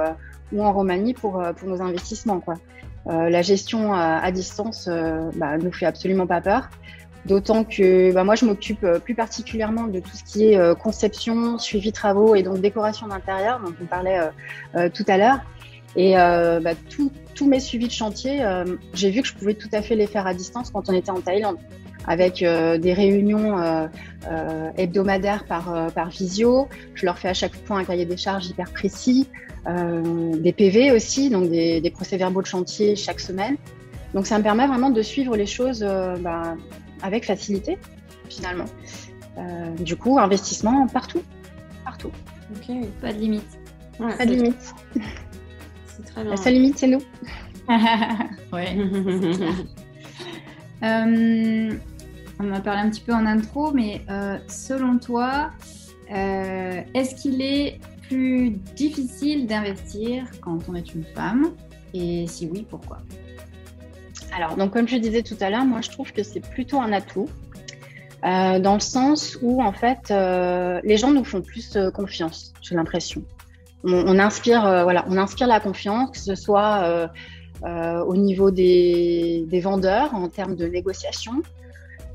ou 0.51 0.63
en 0.63 0.73
Roumanie 0.73 1.13
pour, 1.13 1.43
pour 1.55 1.69
nos 1.69 1.79
investissements. 1.79 2.39
Quoi. 2.39 2.55
La 3.05 3.41
gestion 3.41 3.93
à, 3.93 4.31
distance 4.31 4.87
euh, 4.89 5.29
bah, 5.35 5.57
nous 5.57 5.71
fait 5.71 5.85
absolument 5.85 6.25
pas 6.25 6.41
peur. 6.41 6.69
D'autant 7.25 7.63
que 7.63 8.11
bah, 8.11 8.23
moi, 8.23 8.35
je 8.35 8.45
m'occupe 8.45 8.83
euh, 8.83 8.99
plus 8.99 9.15
particulièrement 9.15 9.87
de 9.87 9.99
tout 9.99 10.15
ce 10.15 10.23
qui 10.23 10.47
est 10.47 10.57
euh, 10.57 10.75
conception, 10.75 11.57
suivi 11.57 11.93
travaux 11.93 12.35
et 12.35 12.43
donc 12.43 12.59
décoration 12.59 13.07
d'intérieur, 13.07 13.61
dont 13.61 13.73
on 13.81 13.85
parlait 13.85 14.19
euh, 14.19 14.27
euh, 14.75 14.89
tout 14.93 15.05
à 15.07 15.17
l'heure. 15.17 15.39
Et 15.95 16.17
euh, 16.17 16.59
bah, 16.59 16.71
tous 17.35 17.47
mes 17.47 17.59
suivis 17.59 17.87
de 17.87 17.93
chantier, 17.93 18.41
j'ai 18.93 19.09
vu 19.09 19.21
que 19.21 19.27
je 19.27 19.33
pouvais 19.33 19.53
tout 19.53 19.67
à 19.73 19.81
fait 19.81 19.95
les 19.95 20.07
faire 20.07 20.25
à 20.25 20.33
distance 20.33 20.71
quand 20.71 20.89
on 20.89 20.93
était 20.93 21.11
en 21.11 21.19
Thaïlande, 21.19 21.57
avec 22.07 22.39
des 22.39 22.93
réunions 22.93 23.89
hebdomadaires 24.77 25.43
par, 25.45 25.91
par 25.93 26.09
visio. 26.09 26.67
Je 26.95 27.05
leur 27.05 27.19
fais 27.19 27.27
à 27.27 27.33
chaque 27.33 27.53
fois 27.65 27.77
un 27.77 27.83
cahier 27.83 28.05
des 28.05 28.17
charges 28.17 28.47
hyper 28.47 28.71
précis, 28.71 29.27
des 29.67 30.53
PV 30.53 30.91
aussi, 30.91 31.29
donc 31.29 31.51
des, 31.51 31.81
des 31.81 31.91
procès-verbaux 31.91 32.41
de 32.41 32.47
chantier 32.47 32.95
chaque 32.95 33.19
semaine. 33.19 33.57
Donc 34.13 34.27
ça 34.27 34.37
me 34.37 34.43
permet 34.43 34.67
vraiment 34.67 34.91
de 34.91 35.01
suivre 35.01 35.35
les 35.35 35.45
choses 35.45 35.83
euh, 35.87 36.15
bah, 36.17 36.55
avec 37.03 37.25
facilité, 37.25 37.77
finalement. 38.29 38.65
Euh, 39.37 39.69
du 39.75 39.95
coup, 39.95 40.17
investissement 40.17 40.87
partout, 40.87 41.21
partout. 41.85 42.11
Ok, 42.55 42.75
Pas 43.01 43.13
de 43.13 43.19
limite. 43.19 43.59
ouais, 43.99 44.17
Pas 44.17 44.25
de 44.25 44.31
limite. 44.33 44.73
c'est 45.85 46.05
très 46.05 46.21
bien. 46.23 46.31
La 46.31 46.37
seule 46.37 46.53
limite, 46.53 46.79
c'est 46.79 46.87
nous. 46.87 47.01
ouais. 48.53 48.77
Euh, 50.83 51.73
on 52.39 52.49
en 52.49 52.53
a 52.53 52.59
parlé 52.59 52.81
un 52.81 52.89
petit 52.89 53.01
peu 53.01 53.13
en 53.13 53.25
intro, 53.25 53.71
mais 53.71 54.01
euh, 54.09 54.37
selon 54.49 54.97
toi, 54.99 55.51
euh, 56.13 56.81
est-ce 56.93 57.15
qu'il 57.15 57.41
est 57.41 57.79
plus 58.09 58.49
difficile 58.75 59.47
d'investir 59.47 60.25
quand 60.41 60.59
on 60.67 60.75
est 60.75 60.93
une 60.93 61.05
femme? 61.05 61.53
Et 61.93 62.27
si 62.27 62.47
oui, 62.51 62.65
pourquoi? 62.69 62.97
Alors, 64.35 64.55
donc 64.55 64.71
comme 64.71 64.87
je 64.87 64.97
disais 64.97 65.21
tout 65.21 65.37
à 65.41 65.49
l'heure, 65.49 65.65
moi 65.65 65.81
je 65.81 65.89
trouve 65.89 66.11
que 66.11 66.23
c'est 66.23 66.39
plutôt 66.39 66.79
un 66.79 66.91
atout. 66.91 67.29
euh, 68.25 68.57
dans 68.59 68.75
le 68.75 68.79
sens 68.79 69.37
où 69.41 69.61
en 69.61 69.73
fait 69.73 70.09
euh, 70.09 70.79
les 70.83 70.95
gens 70.97 71.11
nous 71.11 71.25
font 71.25 71.41
plus 71.41 71.75
euh, 71.75 71.91
confiance, 71.91 72.53
j'ai 72.61 72.73
l'impression. 72.75 73.23
On, 73.85 74.17
inspire, 74.17 74.61
voilà, 74.61 75.03
on 75.09 75.17
inspire 75.17 75.45
la 75.45 75.59
confiance, 75.59 76.11
que 76.11 76.17
ce 76.17 76.35
soit 76.35 77.09
au 77.61 78.15
niveau 78.15 78.49
des, 78.49 79.45
vendeurs 79.61 80.15
en 80.15 80.29
termes 80.29 80.55
de 80.55 80.67
négociation, 80.67 81.33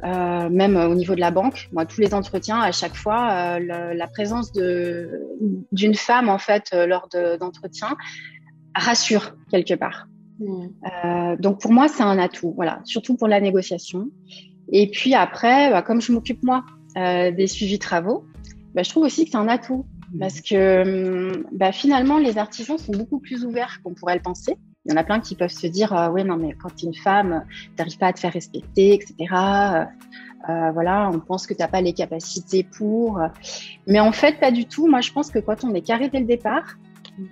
même 0.03 0.77
au 0.77 0.95
niveau 0.95 1.15
de 1.15 1.21
la 1.21 1.31
banque. 1.31 1.69
Moi, 1.73 1.85
tous 1.85 2.01
les 2.01 2.15
entretiens, 2.15 2.59
à 2.59 2.73
chaque 2.73 2.97
fois, 2.97 3.61
la 3.61 4.07
présence 4.07 4.51
d'une 4.53 5.95
femme 5.95 6.31
en 6.31 6.39
fait 6.39 6.73
lors 6.73 7.07
de- 7.13 7.37
d'entretiens 7.37 7.95
rassure 8.75 9.37
quelque 9.51 9.75
part. 9.75 10.07
Mm. 10.39 10.67
Euh, 11.05 11.37
donc 11.37 11.61
pour 11.61 11.73
moi, 11.73 11.89
c'est 11.89 12.03
un 12.03 12.19
atout, 12.19 12.53
voilà, 12.57 12.81
surtout 12.85 13.17
pour 13.17 13.29
la 13.29 13.41
négociation. 13.41 14.09
Et 14.71 14.91
puis 14.91 15.15
après, 15.15 15.71
bah, 15.71 15.83
comme 15.83 16.01
je 16.01 16.13
m'occupe 16.13 16.43
moi 16.43 16.65
euh, 16.97 17.31
des 17.31 17.47
suivis 17.47 17.79
travaux, 17.79 18.25
bah, 18.75 18.83
je 18.83 18.91
trouve 18.91 19.05
aussi 19.05 19.25
que 19.25 19.31
c'est 19.31 19.37
un 19.37 19.49
atout 19.49 19.87
parce 20.19 20.41
que 20.41 21.35
hum, 21.35 21.45
bah, 21.53 21.73
finalement, 21.73 22.19
les 22.19 22.39
artisans 22.39 22.79
sont 22.79 22.93
beaucoup 22.93 23.19
plus 23.19 23.45
ouverts 23.45 23.81
qu'on 23.83 23.95
pourrait 23.95 24.17
le 24.17 24.23
penser. 24.23 24.57
Il 24.85 24.93
y 24.93 24.95
en 24.95 24.97
a 24.97 25.05
plein 25.05 25.21
qui 25.21 25.35
peuvent 25.35 25.51
se 25.51 25.67
dire, 25.67 25.93
euh, 25.93 26.09
ouais, 26.09 26.25
non, 26.25 26.37
mais 26.37 26.55
quand 26.55 26.75
tu 26.75 26.87
es 26.87 26.89
une 26.89 26.95
femme, 26.95 27.45
t'arrives 27.77 27.99
pas 27.99 28.07
à 28.07 28.13
te 28.13 28.21
faire 28.21 28.33
respecter, 28.33 28.95
etc. 28.95 29.15
Euh, 30.49 30.71
voilà, 30.71 31.11
on 31.13 31.19
pense 31.19 31.47
que 31.47 31.53
t'as 31.53 31.69
pas 31.69 31.83
les 31.83 31.93
capacités 31.93 32.63
pour. 32.63 33.21
Mais 33.87 34.01
en 34.01 34.13
fait, 34.13 34.41
pas 34.41 34.51
du 34.51 34.65
tout. 34.65 34.87
Moi, 34.87 35.03
je 35.03 35.13
pense 35.13 35.31
que 35.31 35.41
quand 35.41 35.63
on 35.65 35.75
est 35.75 35.83
carré 35.83 36.09
dès 36.09 36.21
le 36.21 36.25
départ, 36.25 36.79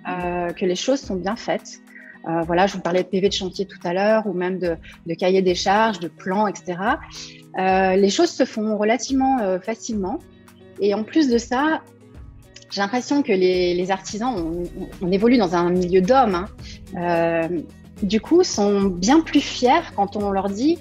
euh, 0.07 0.51
que 0.51 0.65
les 0.65 0.75
choses 0.75 0.99
sont 0.99 1.15
bien 1.15 1.35
faites. 1.35 1.79
Euh, 2.27 2.41
voilà, 2.41 2.67
je 2.67 2.73
vous 2.73 2.81
parlais 2.81 3.03
de 3.03 3.07
PV 3.07 3.29
de 3.29 3.33
chantier 3.33 3.65
tout 3.65 3.79
à 3.83 3.93
l'heure, 3.93 4.27
ou 4.27 4.33
même 4.33 4.59
de, 4.59 4.75
de 5.05 5.13
cahier 5.13 5.41
des 5.41 5.55
charges, 5.55 5.99
de 5.99 6.07
plans, 6.07 6.47
etc. 6.47 6.79
Euh, 7.57 7.95
les 7.95 8.09
choses 8.09 8.29
se 8.29 8.45
font 8.45 8.77
relativement 8.77 9.39
euh, 9.39 9.59
facilement. 9.59 10.19
Et 10.79 10.93
en 10.93 11.03
plus 11.03 11.29
de 11.29 11.37
ça, 11.37 11.81
j'ai 12.69 12.81
l'impression 12.81 13.23
que 13.23 13.31
les, 13.31 13.73
les 13.73 13.91
artisans, 13.91 14.65
on, 15.01 15.11
évolue 15.11 15.37
dans 15.37 15.55
un 15.55 15.69
milieu 15.69 16.01
d'hommes, 16.01 16.47
hein, 16.93 17.49
du 18.03 18.19
coup, 18.19 18.43
sont 18.43 18.83
bien 18.83 19.21
plus 19.21 19.41
fiers 19.41 19.91
quand 19.95 20.15
on 20.17 20.31
leur 20.31 20.49
dit 20.49 20.77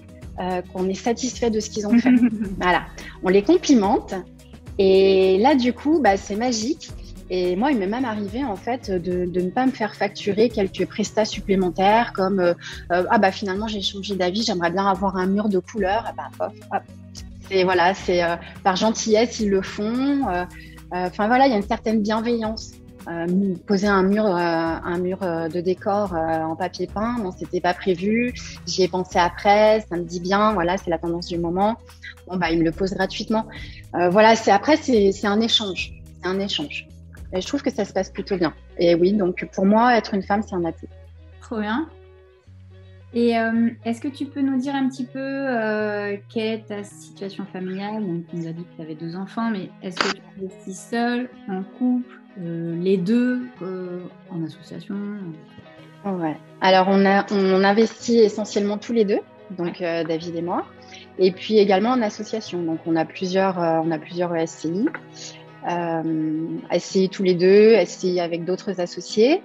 qu'on 0.73 0.87
est 0.87 0.95
satisfait 0.95 1.49
de 1.49 1.61
ce 1.61 1.71
qu'ils 1.71 1.87
ont 1.87 1.99
fait. 1.99 2.11
Voilà, 2.61 2.83
on 3.23 3.29
les 3.29 3.43
complimente. 3.43 4.15
Et 4.79 5.39
là, 5.39 5.55
du 5.55 5.73
coup, 5.73 6.01
bah, 6.03 6.19
c'est 6.19 6.37
magique. 6.37 6.91
Et 7.29 7.57
moi, 7.57 7.73
il 7.73 7.79
m'est 7.79 7.89
même 7.89 8.05
arrivé 8.05 8.45
en 8.45 8.57
fait 8.57 8.91
de, 8.91 9.25
de 9.25 9.41
ne 9.41 9.51
pas 9.51 9.67
me 9.67 9.73
faire 9.73 9.97
facturer 9.97 10.49
quelques 10.49 10.87
prestats 10.87 11.25
supplémentaires, 11.25 12.13
comme 12.13 12.39
euh, 12.39 12.55
euh, 12.93 13.05
ah 13.11 13.19
bah 13.19 13.33
finalement 13.33 13.67
j'ai 13.67 13.83
changé 13.83 14.15
d'avis, 14.15 14.45
j'aimerais 14.45 14.71
bien 14.71 14.87
avoir 14.87 15.17
un 15.17 15.27
mur 15.27 15.49
de 15.49 15.59
couleur. 15.59 16.05
Ah 16.07 16.13
bah 16.17 16.31
pof, 16.39 16.55
hop. 16.73 16.83
C'est 17.49 17.65
voilà, 17.65 17.95
c'est 17.95 18.23
euh, 18.23 18.37
par 18.63 18.77
gentillesse 18.77 19.41
ils 19.41 19.51
le 19.51 19.63
font. 19.63 20.29
Euh, 20.29 20.45
euh, 20.95 21.07
Enfin 21.07 21.27
voilà, 21.27 21.47
il 21.47 21.51
y 21.51 21.55
a 21.55 21.57
une 21.57 21.67
certaine 21.67 22.01
bienveillance. 22.01 22.73
Poser 23.67 23.87
un 23.87 24.03
mur, 24.03 24.25
un 24.25 24.99
mur 24.99 25.19
de 25.21 25.61
décor 25.61 26.13
en 26.13 26.57
papier 26.57 26.89
peint, 26.93 27.15
bon, 27.21 27.31
c'était 27.31 27.61
pas 27.61 27.73
prévu. 27.73 28.35
J'y 28.67 28.83
ai 28.83 28.89
pensé 28.89 29.21
après, 29.21 29.85
ça 29.89 29.97
me 29.97 30.03
dit 30.03 30.19
bien, 30.19 30.53
voilà, 30.55 30.77
c'est 30.77 30.91
la 30.91 30.99
tendance 30.99 31.29
du 31.29 31.39
moment. 31.39 31.77
Bon 32.27 32.37
bah, 32.37 32.51
il 32.51 32.59
me 32.59 32.65
le 32.65 32.73
pose 32.73 32.95
gratuitement. 32.95 33.47
Voilà, 33.93 34.35
c'est 34.35 34.51
après, 34.51 34.77
c'est 34.77 35.25
un 35.25 35.41
échange, 35.41 35.93
c'est 36.21 36.29
un 36.29 36.41
échange. 36.41 36.89
Et 37.33 37.41
je 37.41 37.47
trouve 37.47 37.63
que 37.63 37.71
ça 37.71 37.85
se 37.85 37.93
passe 37.93 38.11
plutôt 38.11 38.37
bien. 38.37 38.55
Et 38.79 38.95
oui, 38.95 39.13
donc 39.13 39.49
pour 39.53 39.67
moi, 39.67 39.97
être 39.97 40.15
une 40.15 40.23
femme, 40.23 40.43
c'est 40.43 40.55
un 40.55 40.65
atout. 40.65 40.87
Trop 41.41 41.61
bien. 41.61 41.89
Et 43.15 43.39
euh, 43.39 43.71
est-ce 43.85 44.01
que 44.01 44.09
tu 44.09 44.27
peux 44.27 44.43
nous 44.43 44.59
dire 44.59 44.75
un 44.75 44.89
petit 44.89 45.07
peu 45.07 45.19
euh, 45.19 46.17
quelle 46.29 46.55
est 46.55 46.67
ta 46.67 46.85
situation 46.85 47.47
familiale? 47.51 48.07
Donc, 48.07 48.27
Tu 48.29 48.37
nous 48.37 48.47
as 48.47 48.53
dit 48.53 48.65
que 48.65 48.77
tu 48.77 48.83
avais 48.83 48.95
deux 48.95 49.17
enfants, 49.17 49.51
mais 49.51 49.71
est-ce 49.83 49.97
que 49.97 50.17
tu 50.17 50.23
investis 50.39 50.79
seule, 50.79 51.31
en 51.49 51.63
couple, 51.63 52.21
euh, 52.43 52.77
les 52.79 52.99
deux, 52.99 53.41
en 54.31 54.45
association? 54.45 54.97
Ouais. 56.05 56.37
Alors, 56.61 56.89
on, 56.91 57.07
a, 57.07 57.25
on 57.33 57.65
investit 57.65 58.19
essentiellement 58.19 58.77
tous 58.77 58.93
les 58.93 59.07
deux, 59.07 59.21
donc 59.57 59.79
David 59.81 60.37
et 60.37 60.43
moi, 60.43 60.67
et 61.19 61.33
puis 61.33 61.59
également 61.59 61.91
en 61.91 62.03
association. 62.03 62.63
Donc, 62.63 62.81
on 62.87 62.97
a 62.97 63.07
plusieurs, 63.07 63.57
on 63.57 63.91
a 63.93 63.99
plusieurs 63.99 64.35
SCI. 64.47 64.89
Euh, 65.69 66.47
SCI 66.79 67.09
tous 67.09 67.23
les 67.23 67.35
deux, 67.35 67.75
SCI 67.85 68.21
avec 68.21 68.45
d'autres 68.45 68.81
associés. 68.81 69.43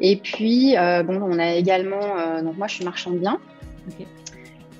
Et 0.00 0.16
puis, 0.16 0.76
euh, 0.76 1.02
bon, 1.02 1.20
on 1.22 1.38
a 1.38 1.52
également, 1.54 2.18
euh, 2.18 2.42
donc 2.42 2.58
moi 2.58 2.66
je 2.66 2.74
suis 2.74 2.84
marchand 2.84 3.10
de 3.10 3.18
biens. 3.18 3.38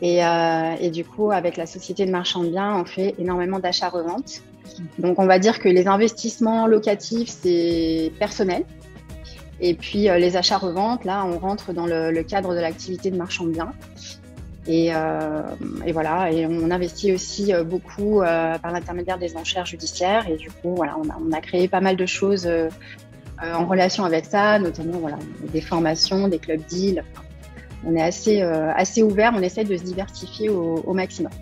Et, 0.02 0.24
euh, 0.24 0.74
et 0.80 0.90
du 0.90 1.04
coup, 1.04 1.30
avec 1.30 1.56
la 1.56 1.66
société 1.66 2.04
de 2.04 2.10
marchand 2.10 2.42
de 2.42 2.48
biens, 2.48 2.76
on 2.76 2.84
fait 2.84 3.14
énormément 3.18 3.60
d'achats-reventes. 3.60 4.42
Donc, 4.98 5.18
on 5.18 5.26
va 5.26 5.38
dire 5.38 5.60
que 5.60 5.68
les 5.68 5.86
investissements 5.86 6.66
locatifs, 6.66 7.28
c'est 7.28 8.12
personnel. 8.18 8.64
Et 9.60 9.74
puis, 9.74 10.08
euh, 10.08 10.18
les 10.18 10.36
achats-reventes, 10.36 11.04
là, 11.04 11.24
on 11.24 11.38
rentre 11.38 11.72
dans 11.72 11.86
le, 11.86 12.10
le 12.10 12.22
cadre 12.24 12.52
de 12.52 12.60
l'activité 12.60 13.12
de 13.12 13.16
marchand 13.16 13.44
de 13.44 13.52
biens. 13.52 13.72
Et, 14.66 14.94
euh, 14.94 15.42
et 15.84 15.92
voilà, 15.92 16.30
et 16.30 16.46
on 16.46 16.70
investit 16.70 17.12
aussi 17.12 17.52
euh, 17.52 17.64
beaucoup 17.64 18.20
euh, 18.20 18.56
par 18.58 18.70
l'intermédiaire 18.70 19.18
des 19.18 19.36
enchères 19.36 19.66
judiciaires. 19.66 20.28
Et 20.28 20.36
du 20.36 20.50
coup, 20.50 20.74
voilà, 20.76 20.96
on 20.98 21.08
a, 21.10 21.18
on 21.20 21.32
a 21.32 21.40
créé 21.40 21.66
pas 21.66 21.80
mal 21.80 21.96
de 21.96 22.06
choses 22.06 22.46
euh, 22.46 22.68
en 23.42 23.66
relation 23.66 24.04
avec 24.04 24.24
ça, 24.24 24.60
notamment 24.60 24.98
voilà, 24.98 25.18
des 25.52 25.60
formations, 25.60 26.28
des 26.28 26.38
clubs 26.38 26.64
deals. 26.68 27.02
Enfin, 27.12 27.26
on 27.84 27.96
est 27.96 28.02
assez, 28.02 28.42
assez 28.42 29.02
ouvert, 29.02 29.32
on 29.34 29.42
essaie 29.42 29.64
de 29.64 29.76
se 29.76 29.82
diversifier 29.82 30.48
au, 30.48 30.92
maximum. 30.92 31.32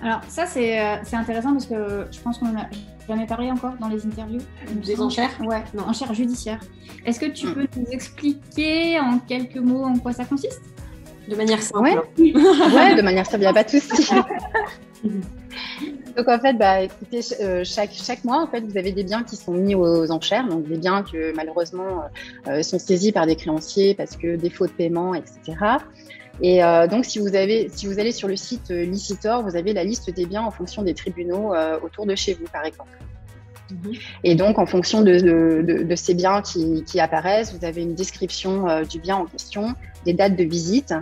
Alors 0.00 0.20
ça 0.28 0.46
c'est 0.46 0.78
intéressant 1.12 1.52
parce 1.52 1.66
que 1.66 2.06
je 2.12 2.20
pense 2.20 2.38
qu'on 2.38 2.56
a 2.56 2.66
jamais 3.08 3.26
parlé 3.26 3.50
encore 3.50 3.74
dans 3.80 3.88
les 3.88 4.06
interviews. 4.06 4.42
Des 4.84 5.00
enchères? 5.00 5.30
Ouais, 5.40 5.64
enchères 5.84 6.14
judiciaires. 6.14 6.60
Est-ce 7.04 7.18
que 7.18 7.26
tu 7.26 7.48
hmm. 7.48 7.54
peux 7.54 7.66
nous 7.76 7.90
expliquer 7.90 9.00
en 9.00 9.18
quelques 9.18 9.56
mots 9.56 9.82
en 9.82 9.98
quoi 9.98 10.12
ça 10.12 10.24
consiste? 10.24 10.62
De 11.28 11.36
manière 11.36 11.62
simple. 11.62 11.80
Ouais, 11.80 11.96
ouais 12.18 12.94
de 12.94 13.02
manière 13.02 13.26
simple, 13.26 13.38
il 13.38 13.40
n'y 13.40 13.46
a 13.46 13.52
pas 13.52 13.64
de 13.64 13.70
souci. 13.70 14.12
Donc 16.16 16.28
en 16.28 16.38
fait, 16.38 16.54
bah, 16.54 16.82
écoutez, 16.82 17.20
euh, 17.40 17.62
chaque, 17.64 17.90
chaque 17.92 18.24
mois, 18.24 18.40
en 18.40 18.46
fait, 18.46 18.60
vous 18.60 18.78
avez 18.78 18.92
des 18.92 19.02
biens 19.02 19.24
qui 19.24 19.36
sont 19.36 19.52
mis 19.52 19.74
aux 19.74 20.10
enchères, 20.12 20.46
donc 20.46 20.66
des 20.68 20.76
biens 20.76 21.02
que 21.02 21.34
malheureusement 21.34 22.02
euh, 22.46 22.62
sont 22.62 22.78
saisis 22.78 23.10
par 23.10 23.26
des 23.26 23.34
créanciers 23.34 23.94
parce 23.94 24.16
que 24.16 24.36
défaut 24.36 24.66
de 24.66 24.72
paiement, 24.72 25.14
etc. 25.14 25.40
Et 26.40 26.62
euh, 26.62 26.86
donc, 26.86 27.04
si 27.04 27.18
vous, 27.18 27.34
avez, 27.34 27.68
si 27.72 27.86
vous 27.86 27.98
allez 27.98 28.12
sur 28.12 28.28
le 28.28 28.36
site 28.36 28.70
Licitor, 28.70 29.42
vous 29.42 29.56
avez 29.56 29.72
la 29.72 29.84
liste 29.84 30.10
des 30.10 30.26
biens 30.26 30.42
en 30.42 30.50
fonction 30.50 30.82
des 30.82 30.94
tribunaux 30.94 31.52
autour 31.82 32.06
de 32.06 32.14
chez 32.14 32.34
vous, 32.34 32.46
par 32.52 32.64
exemple. 32.64 32.90
Et 34.22 34.34
donc, 34.34 34.58
en 34.58 34.66
fonction 34.66 35.02
de, 35.02 35.94
ces 35.96 36.14
biens 36.14 36.42
qui, 36.42 37.00
apparaissent, 37.00 37.54
vous 37.54 37.64
avez 37.64 37.82
une 37.82 37.94
description 37.94 38.82
du 38.82 38.98
bien 38.98 39.16
en 39.16 39.26
question, 39.26 39.74
des 40.04 40.12
dates 40.12 40.36
de 40.36 40.44
visite, 40.44 40.94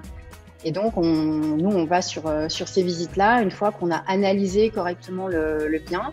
et 0.64 0.70
donc, 0.70 0.96
on, 0.96 1.02
nous, 1.02 1.70
on 1.70 1.84
va 1.84 2.02
sur, 2.02 2.26
euh, 2.26 2.48
sur 2.48 2.68
ces 2.68 2.82
visites-là 2.82 3.42
une 3.42 3.50
fois 3.50 3.72
qu'on 3.72 3.90
a 3.90 4.02
analysé 4.06 4.70
correctement 4.70 5.26
le, 5.26 5.80
bien 5.88 6.12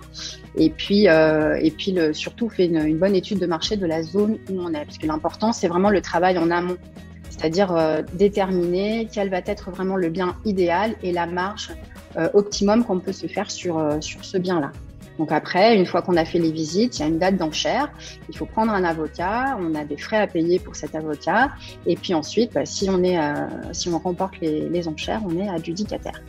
et 0.55 0.69
puis, 0.69 1.07
euh, 1.07 1.59
et 1.61 1.71
puis 1.71 1.95
surtout 2.13 2.49
fait 2.49 2.65
une, 2.65 2.97
bonne 2.97 3.15
étude 3.15 3.39
de 3.39 3.45
marché 3.45 3.77
de 3.77 3.85
la 3.85 4.01
zone 4.01 4.37
où 4.49 4.59
on 4.59 4.73
est. 4.73 4.85
Parce 4.85 4.97
que 4.97 5.05
l'important, 5.05 5.51
c'est 5.51 5.67
vraiment 5.67 5.91
le 5.91 6.01
travail 6.01 6.37
en 6.37 6.49
amont, 6.49 6.77
c'est-à-dire 7.29 7.75
euh, 7.75 8.01
déterminer 8.13 9.07
quel 9.11 9.29
va 9.29 9.41
être 9.45 9.71
vraiment 9.71 9.95
le 9.95 10.09
bien 10.09 10.35
idéal 10.45 10.95
et 11.03 11.11
la 11.11 11.27
marge 11.27 11.71
euh, 12.17 12.29
optimum 12.33 12.83
qu'on 12.83 12.99
peut 12.99 13.13
se 13.13 13.27
faire 13.27 13.47
euh, 13.67 14.01
sur 14.01 14.25
ce 14.25 14.37
bien-là. 14.37 14.71
Donc 15.19 15.33
après, 15.33 15.75
une 15.75 15.85
fois 15.85 16.01
qu'on 16.01 16.15
a 16.15 16.23
fait 16.23 16.39
les 16.39 16.51
visites, 16.51 16.97
il 16.97 17.01
y 17.01 17.05
a 17.05 17.07
une 17.07 17.19
date 17.19 17.35
d'enchère. 17.35 17.91
Il 18.29 18.37
faut 18.37 18.45
prendre 18.45 18.71
un 18.71 18.85
avocat. 18.85 19.57
On 19.59 19.75
a 19.75 19.83
des 19.83 19.97
frais 19.97 20.17
à 20.17 20.27
payer 20.27 20.59
pour 20.59 20.77
cet 20.77 20.95
avocat. 20.95 21.51
Et 21.85 21.97
puis 21.97 22.13
ensuite, 22.13 22.53
bah, 22.53 22.65
si 22.65 22.89
on 22.89 23.03
est, 23.03 23.19
euh, 23.19 23.47
si 23.73 23.89
on 23.89 23.99
remporte 23.99 24.39
les, 24.39 24.87
enchères, 24.87 25.21
on 25.27 25.37
est 25.37 25.49
adjudicataire. 25.49 26.23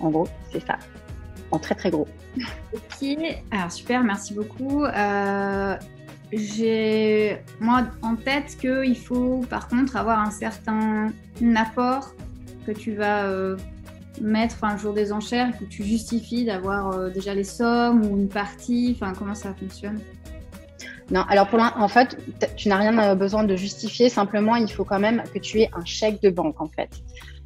En 0.00 0.10
gros, 0.10 0.28
c'est 0.52 0.64
ça. 0.64 0.76
En 1.50 1.58
très 1.58 1.74
très 1.74 1.90
gros. 1.90 2.06
Ok. 2.74 3.08
Alors 3.50 3.72
super, 3.72 4.04
merci 4.04 4.34
beaucoup. 4.34 4.84
Euh, 4.84 5.76
j'ai 6.30 7.38
moi 7.58 7.86
en 8.02 8.16
tête 8.16 8.56
qu'il 8.60 8.98
faut 8.98 9.40
par 9.48 9.66
contre 9.66 9.96
avoir 9.96 10.20
un 10.20 10.30
certain 10.30 11.08
apport 11.56 12.14
que 12.66 12.72
tu 12.72 12.92
vas 12.92 13.24
euh, 13.24 13.56
mettre 14.20 14.64
un 14.64 14.76
jour 14.76 14.92
des 14.92 15.12
enchères 15.12 15.56
que 15.58 15.64
tu 15.64 15.84
justifies 15.84 16.44
d'avoir 16.44 16.92
euh, 16.92 17.10
déjà 17.10 17.34
les 17.34 17.44
sommes 17.44 18.04
ou 18.04 18.16
une 18.16 18.28
partie 18.28 18.96
Enfin, 18.96 19.12
comment 19.16 19.34
ça 19.34 19.54
fonctionne? 19.54 20.00
Non, 21.10 21.22
alors 21.28 21.48
pour 21.48 21.58
en 21.60 21.88
fait, 21.88 22.16
tu 22.56 22.68
n'as 22.68 22.76
rien 22.76 22.96
euh, 22.98 23.14
besoin 23.14 23.42
de 23.44 23.56
justifier. 23.56 24.08
Simplement, 24.08 24.56
il 24.56 24.70
faut 24.70 24.84
quand 24.84 25.00
même 25.00 25.22
que 25.34 25.38
tu 25.38 25.60
aies 25.60 25.70
un 25.74 25.84
chèque 25.84 26.22
de 26.22 26.30
banque 26.30 26.60
en 26.60 26.68
fait, 26.68 26.90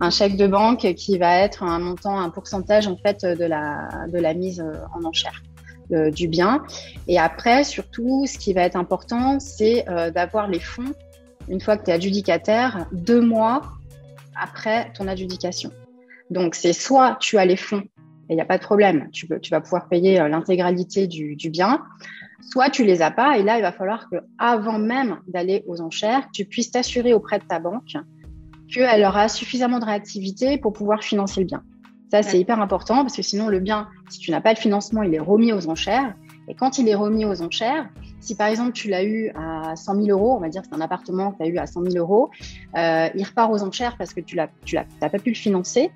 un 0.01 0.11
chèque 0.11 0.37
de 0.37 0.47
banque 0.47 0.95
qui 0.95 1.19
va 1.19 1.39
être 1.39 1.63
un 1.63 1.79
montant, 1.79 2.19
un 2.19 2.31
pourcentage 2.31 2.87
en 2.87 2.97
fait 2.97 3.25
de 3.25 3.45
la 3.45 3.89
de 4.13 4.19
la 4.19 4.35
mise 4.35 4.61
euh, 4.61 4.73
en 4.95 5.05
enchère 5.05 5.43
du 5.91 6.29
bien. 6.29 6.65
Et 7.09 7.19
après, 7.19 7.63
surtout, 7.63 8.25
ce 8.27 8.39
qui 8.39 8.55
va 8.55 8.63
être 8.63 8.75
important, 8.75 9.39
c'est 9.39 9.85
d'avoir 10.15 10.49
les 10.49 10.59
fonds 10.59 10.95
une 11.47 11.61
fois 11.61 11.77
que 11.77 11.85
tu 11.85 11.91
es 11.91 11.93
adjudicataire, 11.93 12.87
deux 12.93 13.21
mois 13.21 13.61
après 14.35 14.91
ton 14.95 15.07
adjudication. 15.09 15.71
Donc, 16.31 16.55
c'est 16.55 16.73
soit 16.73 17.17
tu 17.21 17.39
as 17.39 17.45
les 17.45 17.57
fonds 17.57 17.83
et 18.29 18.33
il 18.33 18.37
n'y 18.37 18.43
a 18.43 18.47
pas 18.47 18.57
de 18.57 18.63
problème, 18.63 19.09
tu, 19.13 19.27
peux, 19.27 19.39
tu 19.39 19.51
vas 19.51 19.61
pouvoir 19.61 19.89
payer 19.89 20.19
euh, 20.19 20.29
l'intégralité 20.29 21.07
du, 21.07 21.37
du, 21.37 21.51
bien, 21.51 21.83
soit 22.41 22.71
tu 22.71 22.85
les 22.85 23.03
as 23.03 23.11
pas 23.11 23.37
et 23.37 23.43
là, 23.43 23.59
il 23.59 23.63
va 23.63 23.73
falloir 23.73 24.09
que 24.09 24.17
avant 24.39 24.79
même 24.79 25.19
d'aller 25.29 25.63
aux 25.67 25.83
enchères, 25.83 26.27
tu 26.33 26.47
puisses 26.47 26.71
t'assurer 26.71 27.13
auprès 27.13 27.39
de 27.39 27.45
ta 27.45 27.59
banque 27.59 27.97
qu'elle 28.73 29.05
aura 29.05 29.29
suffisamment 29.29 29.79
de 29.79 29.85
réactivité 29.85 30.57
pour 30.57 30.73
pouvoir 30.73 31.03
financer 31.03 31.41
le 31.41 31.47
bien. 31.47 31.63
Ça, 32.11 32.23
c'est 32.23 32.39
hyper 32.39 32.61
important 32.61 32.99
parce 32.99 33.17
que 33.17 33.23
sinon, 33.23 33.49
le 33.49 33.59
bien, 33.59 33.89
si 34.09 34.21
tu 34.21 34.31
n'as 34.31 34.41
pas 34.41 34.53
le 34.53 34.59
financement, 34.59 35.03
il 35.03 35.15
est 35.15 35.21
remis 35.21 35.53
aux 35.53 35.69
enchères. 35.69 36.15
Et 36.47 36.55
quand 36.55 36.79
il 36.79 36.89
est 36.89 36.95
remis 36.95 37.25
aux 37.25 37.43
enchères, 37.43 37.89
si 38.21 38.37
par 38.37 38.49
exemple 38.49 38.73
tu 38.73 38.89
l'as 38.89 39.03
eu 39.03 39.31
à 39.35 39.75
100 39.75 40.03
000 40.03 40.09
euros, 40.09 40.37
on 40.37 40.41
va 40.41 40.49
dire 40.49 40.63
que 40.63 40.69
c'est 40.69 40.77
un 40.77 40.81
appartement 40.81 41.33
que 41.33 41.39
tu 41.39 41.43
as 41.43 41.47
eu 41.47 41.59
à 41.59 41.67
100 41.67 41.91
000 41.91 41.97
euros, 41.97 42.31
euh, 42.77 43.09
il 43.15 43.25
repart 43.25 43.53
aux 43.53 43.63
enchères 43.63 43.97
parce 43.97 44.15
que 44.15 44.21
tu 44.21 44.37
n'as 44.37 44.47
pas 45.01 45.19
pu 45.19 45.31
le 45.31 45.35
financer. 45.35 45.91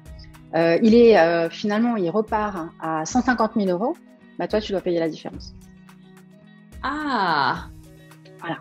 Euh, 0.54 0.78
il 0.82 0.94
est 0.94 1.18
euh, 1.18 1.50
finalement, 1.50 1.96
il 1.96 2.08
repart 2.10 2.70
à 2.80 3.04
150 3.04 3.52
000 3.56 3.68
euros, 3.68 3.96
bah 4.38 4.48
toi, 4.48 4.60
tu 4.60 4.72
dois 4.72 4.80
payer 4.80 5.00
la 5.00 5.08
différence. 5.08 5.54
Ah 6.82 7.66
Voilà. 8.40 8.58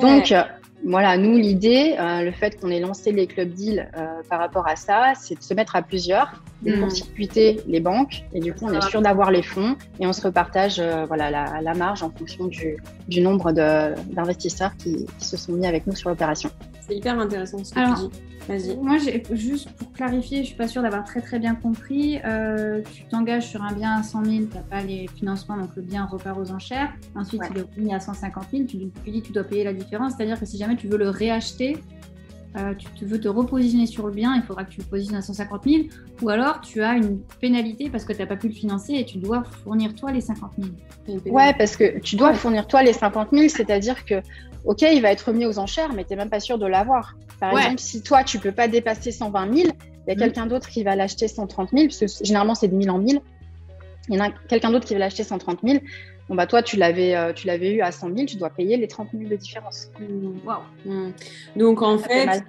Donc, 0.00 0.30
euh, 0.30 0.42
voilà, 0.84 1.16
nous, 1.16 1.36
l'idée, 1.36 1.96
le 1.98 2.30
fait 2.30 2.60
qu'on 2.60 2.70
ait 2.70 2.78
lancé 2.78 3.10
les 3.10 3.26
clubs 3.26 3.50
deals 3.50 3.90
par 4.30 4.38
rapport 4.38 4.68
à 4.68 4.76
ça, 4.76 5.14
c'est 5.16 5.34
de 5.34 5.42
se 5.42 5.52
mettre 5.52 5.74
à 5.74 5.82
plusieurs, 5.82 6.40
de 6.62 6.76
mm. 6.76 6.90
circuiter 6.90 7.60
les 7.66 7.80
banques, 7.80 8.22
et 8.32 8.38
du 8.38 8.52
coup, 8.52 8.66
on 8.66 8.72
est 8.72 8.88
sûr 8.88 9.02
d'avoir 9.02 9.32
les 9.32 9.42
fonds, 9.42 9.74
et 9.98 10.06
on 10.06 10.12
se 10.12 10.22
repartage 10.22 10.80
voilà, 11.08 11.60
la, 11.60 11.74
marge 11.74 12.04
en 12.04 12.10
fonction 12.10 12.46
du, 12.46 12.76
du 13.08 13.20
nombre 13.20 13.50
d'investisseurs 13.50 14.76
qui, 14.76 15.06
qui, 15.18 15.24
se 15.24 15.36
sont 15.36 15.54
mis 15.54 15.66
avec 15.66 15.88
nous 15.88 15.96
sur 15.96 16.10
l'opération. 16.10 16.50
C'est 16.88 16.96
hyper 16.96 17.18
intéressant 17.18 17.62
ce 17.62 17.72
que 17.74 18.00
tu 18.00 18.08
dis. 18.08 18.76
Moi, 18.80 18.96
juste 19.32 19.70
pour 19.72 19.92
clarifier, 19.92 20.38
je 20.38 20.48
suis 20.48 20.56
pas 20.56 20.68
sûre 20.68 20.80
d'avoir 20.80 21.04
très 21.04 21.20
très 21.20 21.38
bien 21.38 21.54
compris. 21.54 22.18
Euh, 22.24 22.80
tu 22.94 23.04
t'engages 23.04 23.46
sur 23.46 23.62
un 23.62 23.72
bien 23.72 23.96
à 23.96 24.02
100 24.02 24.24
000, 24.24 24.36
tu 24.46 24.56
n'as 24.56 24.62
pas 24.62 24.80
les 24.80 25.06
financements, 25.06 25.58
donc 25.58 25.76
le 25.76 25.82
bien 25.82 26.06
repart 26.06 26.38
aux 26.38 26.50
enchères. 26.50 26.92
Ensuite, 27.14 27.42
il 27.50 27.58
est 27.58 27.76
mis 27.76 27.94
à 27.94 28.00
150 28.00 28.44
000, 28.50 28.64
tu, 28.64 28.78
tu 29.04 29.10
dis 29.10 29.20
que 29.20 29.26
tu 29.26 29.32
dois 29.32 29.44
payer 29.44 29.64
la 29.64 29.74
différence. 29.74 30.14
C'est-à-dire 30.16 30.40
que 30.40 30.46
si 30.46 30.56
jamais 30.56 30.76
tu 30.76 30.88
veux 30.88 30.96
le 30.96 31.10
réacheter, 31.10 31.76
euh, 32.56 32.74
tu 32.94 33.04
veux 33.04 33.20
te 33.20 33.28
repositionner 33.28 33.86
sur 33.86 34.06
le 34.06 34.12
bien, 34.12 34.34
il 34.34 34.42
faudra 34.42 34.64
que 34.64 34.70
tu 34.70 34.80
le 34.80 34.86
positionnes 34.86 35.18
à 35.18 35.22
150 35.22 35.64
000, 35.64 35.82
ou 36.22 36.30
alors 36.30 36.60
tu 36.60 36.82
as 36.82 36.94
une 36.94 37.20
pénalité 37.40 37.90
parce 37.90 38.04
que 38.04 38.12
tu 38.12 38.20
n'as 38.20 38.26
pas 38.26 38.36
pu 38.36 38.48
le 38.48 38.54
financer 38.54 38.94
et 38.94 39.04
tu 39.04 39.18
dois 39.18 39.44
fournir 39.64 39.94
toi 39.94 40.12
les 40.12 40.22
50 40.22 40.52
000. 41.06 41.18
Ouais, 41.26 41.52
parce 41.54 41.76
que 41.76 41.98
tu 42.00 42.16
dois 42.16 42.34
fournir 42.34 42.66
toi 42.66 42.82
les 42.82 42.94
50 42.94 43.28
000, 43.32 43.48
c'est-à-dire 43.48 44.04
que, 44.04 44.22
ok, 44.64 44.82
il 44.82 45.02
va 45.02 45.12
être 45.12 45.28
remis 45.28 45.44
aux 45.44 45.58
enchères, 45.58 45.92
mais 45.92 46.04
tu 46.04 46.10
n'es 46.10 46.16
même 46.16 46.30
pas 46.30 46.40
sûr 46.40 46.58
de 46.58 46.66
l'avoir. 46.66 47.16
Par 47.38 47.56
exemple, 47.56 47.78
si 47.78 48.02
toi, 48.02 48.24
tu 48.24 48.38
peux 48.38 48.52
pas 48.52 48.66
dépasser 48.66 49.12
120 49.12 49.54
000, 49.54 49.56
il 49.56 49.64
y 50.08 50.10
a 50.10 50.14
mm. 50.14 50.18
quelqu'un 50.18 50.46
d'autre 50.46 50.68
qui 50.68 50.82
va 50.82 50.96
l'acheter 50.96 51.28
130 51.28 51.70
000, 51.70 51.84
parce 51.84 51.98
que 51.98 52.24
généralement, 52.24 52.54
c'est 52.54 52.68
de 52.68 52.74
1000 52.74 52.90
en 52.90 52.98
1000. 52.98 53.20
Il 54.08 54.14
y 54.14 54.20
en 54.20 54.24
a 54.24 54.30
quelqu'un 54.30 54.70
d'autre 54.70 54.86
qui 54.86 54.94
va 54.94 55.00
l'acheter 55.00 55.22
130 55.22 55.60
000. 55.62 55.80
Bon, 56.28 56.34
bah, 56.34 56.46
toi, 56.46 56.62
tu 56.62 56.76
l'avais, 56.76 57.16
euh, 57.16 57.32
tu 57.32 57.46
l'avais 57.46 57.72
eu 57.72 57.80
à 57.80 57.92
100 57.92 58.14
000, 58.14 58.26
tu 58.26 58.36
dois 58.36 58.50
payer 58.50 58.76
les 58.76 58.88
30 58.88 59.08
000 59.12 59.30
de 59.30 59.36
différence. 59.36 59.90
Mmh. 59.98 60.90
Mmh. 60.90 61.12
Donc, 61.56 61.82
en 61.82 61.98
fait, 61.98 62.42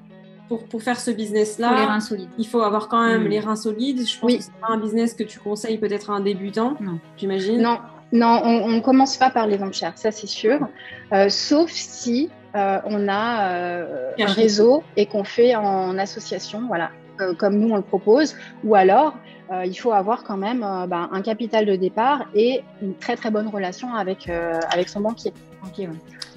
pour, 0.48 0.65
pour, 0.65 0.82
faire 0.82 1.00
ce 1.00 1.12
business-là, 1.12 2.00
il 2.38 2.48
faut 2.48 2.62
avoir 2.62 2.88
quand 2.88 3.06
même 3.06 3.26
mmh. 3.26 3.30
les 3.30 3.39
reins 3.39 3.56
solides. 3.56 4.08
Je 4.08 4.20
pense 4.20 4.36
que 4.36 4.42
c'est 4.42 4.60
pas 4.62 4.74
un 4.74 4.78
business 4.78 5.13
que 5.13 5.24
tu 5.24 5.39
conseilles 5.39 5.78
peut-être 5.78 6.10
à 6.10 6.13
un 6.13 6.20
débutant, 6.20 6.76
j'imagine. 7.18 7.62
Non, 7.62 7.80
non, 8.12 8.42
on 8.44 8.70
ne 8.70 8.80
commence 8.80 9.18
pas 9.18 9.30
par 9.30 9.46
les 9.48 9.62
enchères, 9.62 9.94
ça 9.96 10.12
c'est 10.12 10.28
sûr. 10.28 10.68
Euh, 11.13 11.30
sauf 11.30 11.70
si 11.70 12.30
euh, 12.56 12.80
on 12.86 13.08
a 13.08 13.52
euh, 13.52 14.12
un 14.20 14.26
réseau 14.26 14.84
et 14.98 15.06
qu'on 15.06 15.24
fait 15.24 15.56
en 15.56 15.98
association, 16.00 16.63
voilà, 16.68 16.89
euh, 17.22 17.36
comme 17.36 17.60
nous 17.60 17.70
on 17.70 17.76
le 17.76 17.84
propose, 17.84 18.36
ou 18.63 18.74
alors 18.74 19.15
euh, 19.52 19.66
il 19.66 19.74
faut 19.74 19.92
avoir 19.92 20.24
quand 20.24 20.38
même 20.38 20.64
euh, 20.64 20.86
bah, 20.86 21.10
un 21.12 21.22
capital 21.22 21.66
de 21.66 21.76
départ 21.76 22.26
et 22.36 22.62
une 22.82 22.94
très 22.96 23.16
très 23.16 23.32
bonne 23.32 23.48
relation 23.48 23.94
avec, 23.96 24.30
avec 24.72 24.90
son 24.90 25.02
banquier. 25.02 25.34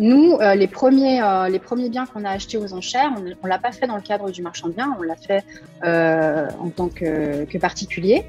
Nous, 0.00 0.38
les, 0.56 0.66
premiers, 0.66 1.20
les 1.48 1.58
premiers 1.60 1.88
biens 1.88 2.06
qu'on 2.06 2.24
a 2.24 2.30
achetés 2.30 2.56
aux 2.56 2.72
enchères, 2.74 3.12
on 3.16 3.20
ne 3.20 3.48
l'a 3.48 3.58
pas 3.58 3.70
fait 3.70 3.86
dans 3.86 3.94
le 3.94 4.02
cadre 4.02 4.30
du 4.30 4.42
marchand 4.42 4.68
de 4.68 4.72
biens, 4.72 4.96
on 4.98 5.02
l'a 5.02 5.14
fait 5.14 5.44
en 5.84 6.70
tant 6.70 6.88
que, 6.88 7.44
que, 7.44 7.58
particulier. 7.58 8.24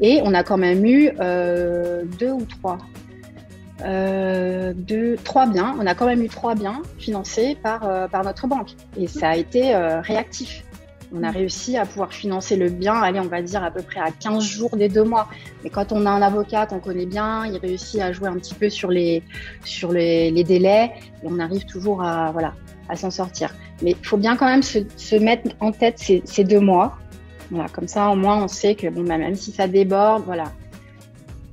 Et 0.00 0.20
on 0.24 0.32
a 0.32 0.42
quand 0.42 0.56
même 0.56 0.86
eu 0.86 1.10
deux 2.18 2.30
ou 2.30 2.46
trois, 2.46 2.78
deux, 3.84 5.16
trois 5.22 5.46
biens. 5.46 5.76
On 5.78 5.86
a 5.86 5.94
quand 5.94 6.06
même 6.06 6.22
eu 6.22 6.28
trois 6.28 6.54
biens 6.54 6.80
financés 6.98 7.58
par, 7.62 8.08
par 8.08 8.24
notre 8.24 8.46
banque. 8.46 8.70
Et 8.96 9.06
ça 9.06 9.30
a 9.30 9.36
été 9.36 9.74
réactif. 9.74 10.64
On 11.12 11.24
a 11.24 11.30
réussi 11.30 11.76
à 11.76 11.86
pouvoir 11.86 12.12
financer 12.12 12.54
le 12.54 12.68
bien, 12.68 12.94
allez, 12.94 13.18
on 13.18 13.26
va 13.26 13.42
dire 13.42 13.64
à 13.64 13.72
peu 13.72 13.82
près 13.82 13.98
à 13.98 14.12
15 14.12 14.44
jours 14.44 14.76
des 14.76 14.88
deux 14.88 15.02
mois. 15.02 15.28
Mais 15.64 15.70
quand 15.70 15.90
on 15.90 16.06
a 16.06 16.10
un 16.10 16.22
avocat 16.22 16.66
qu'on 16.66 16.78
connaît 16.78 17.06
bien, 17.06 17.46
il 17.46 17.58
réussit 17.58 18.00
à 18.00 18.12
jouer 18.12 18.28
un 18.28 18.34
petit 18.36 18.54
peu 18.54 18.70
sur 18.70 18.90
les, 18.90 19.24
sur 19.64 19.92
les, 19.92 20.30
délais 20.44 20.92
et 21.22 21.26
on 21.26 21.40
arrive 21.40 21.64
toujours 21.64 22.02
à, 22.02 22.30
voilà, 22.30 22.54
à 22.88 22.94
s'en 22.94 23.10
sortir. 23.10 23.52
Mais 23.82 23.92
il 23.92 24.06
faut 24.06 24.18
bien 24.18 24.36
quand 24.36 24.46
même 24.46 24.62
se, 24.62 25.16
mettre 25.16 25.50
en 25.58 25.72
tête 25.72 25.98
ces, 25.98 26.22
ces, 26.24 26.44
deux 26.44 26.60
mois. 26.60 26.96
Voilà, 27.50 27.68
comme 27.68 27.88
ça, 27.88 28.08
au 28.10 28.14
moins, 28.14 28.44
on 28.44 28.48
sait 28.48 28.76
que 28.76 28.86
bon, 28.86 29.02
bah, 29.02 29.18
même 29.18 29.34
si 29.34 29.50
ça 29.50 29.66
déborde, 29.66 30.22
voilà, 30.24 30.44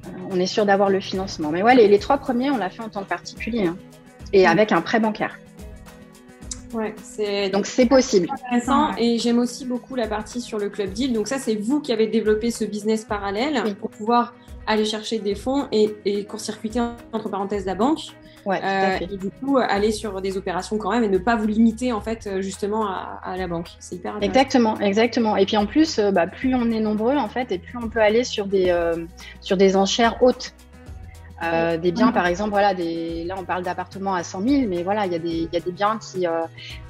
euh, 0.05 0.09
on 0.29 0.39
est 0.39 0.45
sûr 0.45 0.67
d'avoir 0.67 0.91
le 0.91 0.99
financement. 0.99 1.49
Mais 1.51 1.63
ouais, 1.63 1.73
les, 1.73 1.99
trois 1.99 2.17
premiers, 2.19 2.51
on 2.51 2.57
l'a 2.57 2.69
fait 2.69 2.83
en 2.83 2.89
tant 2.89 3.01
que 3.01 3.09
particulier 3.09 3.65
hein, 3.65 3.77
et 4.33 4.45
avec 4.45 4.71
un 4.71 4.81
prêt 4.81 4.99
bancaire. 4.99 5.39
Ouais, 6.73 6.93
c'est 7.01 7.49
Donc 7.49 7.65
c'est 7.65 7.85
possible. 7.85 8.27
intéressant 8.31 8.95
et 8.97 9.17
j'aime 9.17 9.39
aussi 9.39 9.65
beaucoup 9.65 9.95
la 9.95 10.07
partie 10.07 10.41
sur 10.41 10.57
le 10.59 10.69
club 10.69 10.91
deal. 10.91 11.13
Donc 11.13 11.27
ça, 11.27 11.37
c'est 11.39 11.55
vous 11.55 11.79
qui 11.79 11.91
avez 11.93 12.07
développé 12.07 12.51
ce 12.51 12.65
business 12.65 13.05
parallèle 13.05 13.61
Oui. 13.65 13.73
pour 13.75 13.89
pouvoir 13.89 14.33
aller 14.65 14.83
chercher 14.83 15.19
des 15.19 15.33
fonds 15.35 15.67
et, 15.71 15.95
et 16.03 16.25
court-circuiter 16.25 16.81
entre 17.13 17.29
parenthèses 17.29 17.65
la 17.65 17.75
banque 17.75 17.99
Ouais, 18.45 18.59
tout 18.59 18.65
à 18.65 18.93
euh, 18.95 18.97
et 19.01 19.17
du 19.17 19.29
coup 19.29 19.57
aller 19.57 19.91
sur 19.91 20.21
des 20.21 20.37
opérations 20.37 20.77
quand 20.77 20.91
même 20.91 21.03
et 21.03 21.09
ne 21.09 21.17
pas 21.17 21.35
vous 21.35 21.47
limiter 21.47 21.91
en 21.91 21.99
fait 21.99 22.29
justement 22.39 22.85
à, 22.87 23.19
à 23.23 23.35
la 23.35 23.45
banque. 23.47 23.71
C'est 23.79 23.95
hyper 23.95 24.15
intéressant. 24.15 24.29
Exactement, 24.39 24.79
exactement. 24.79 25.35
Et 25.35 25.45
puis 25.45 25.57
en 25.57 25.65
plus, 25.65 25.99
euh, 25.99 26.11
bah, 26.11 26.27
plus 26.27 26.55
on 26.55 26.71
est 26.71 26.79
nombreux 26.79 27.17
en 27.17 27.27
fait, 27.27 27.51
et 27.51 27.59
plus 27.59 27.77
on 27.77 27.89
peut 27.89 27.99
aller 27.99 28.23
sur 28.23 28.45
des 28.45 28.69
euh, 28.69 29.05
sur 29.41 29.57
des 29.57 29.75
enchères 29.75 30.21
hautes. 30.23 30.53
Euh, 31.43 31.77
des 31.77 31.91
biens, 31.91 32.11
par 32.11 32.25
exemple, 32.25 32.49
voilà, 32.49 32.73
des, 32.73 33.23
là 33.23 33.35
on 33.37 33.43
parle 33.43 33.63
d'appartements 33.63 34.15
à 34.15 34.23
100 34.23 34.41
000, 34.41 34.63
mais 34.67 34.81
voilà, 34.81 35.05
il 35.05 35.11
y, 35.11 35.15
a 35.15 35.19
des- 35.19 35.29
il 35.29 35.49
y 35.53 35.57
a 35.57 35.59
des 35.59 35.71
biens 35.71 35.99
qui, 35.99 36.25
euh, 36.25 36.31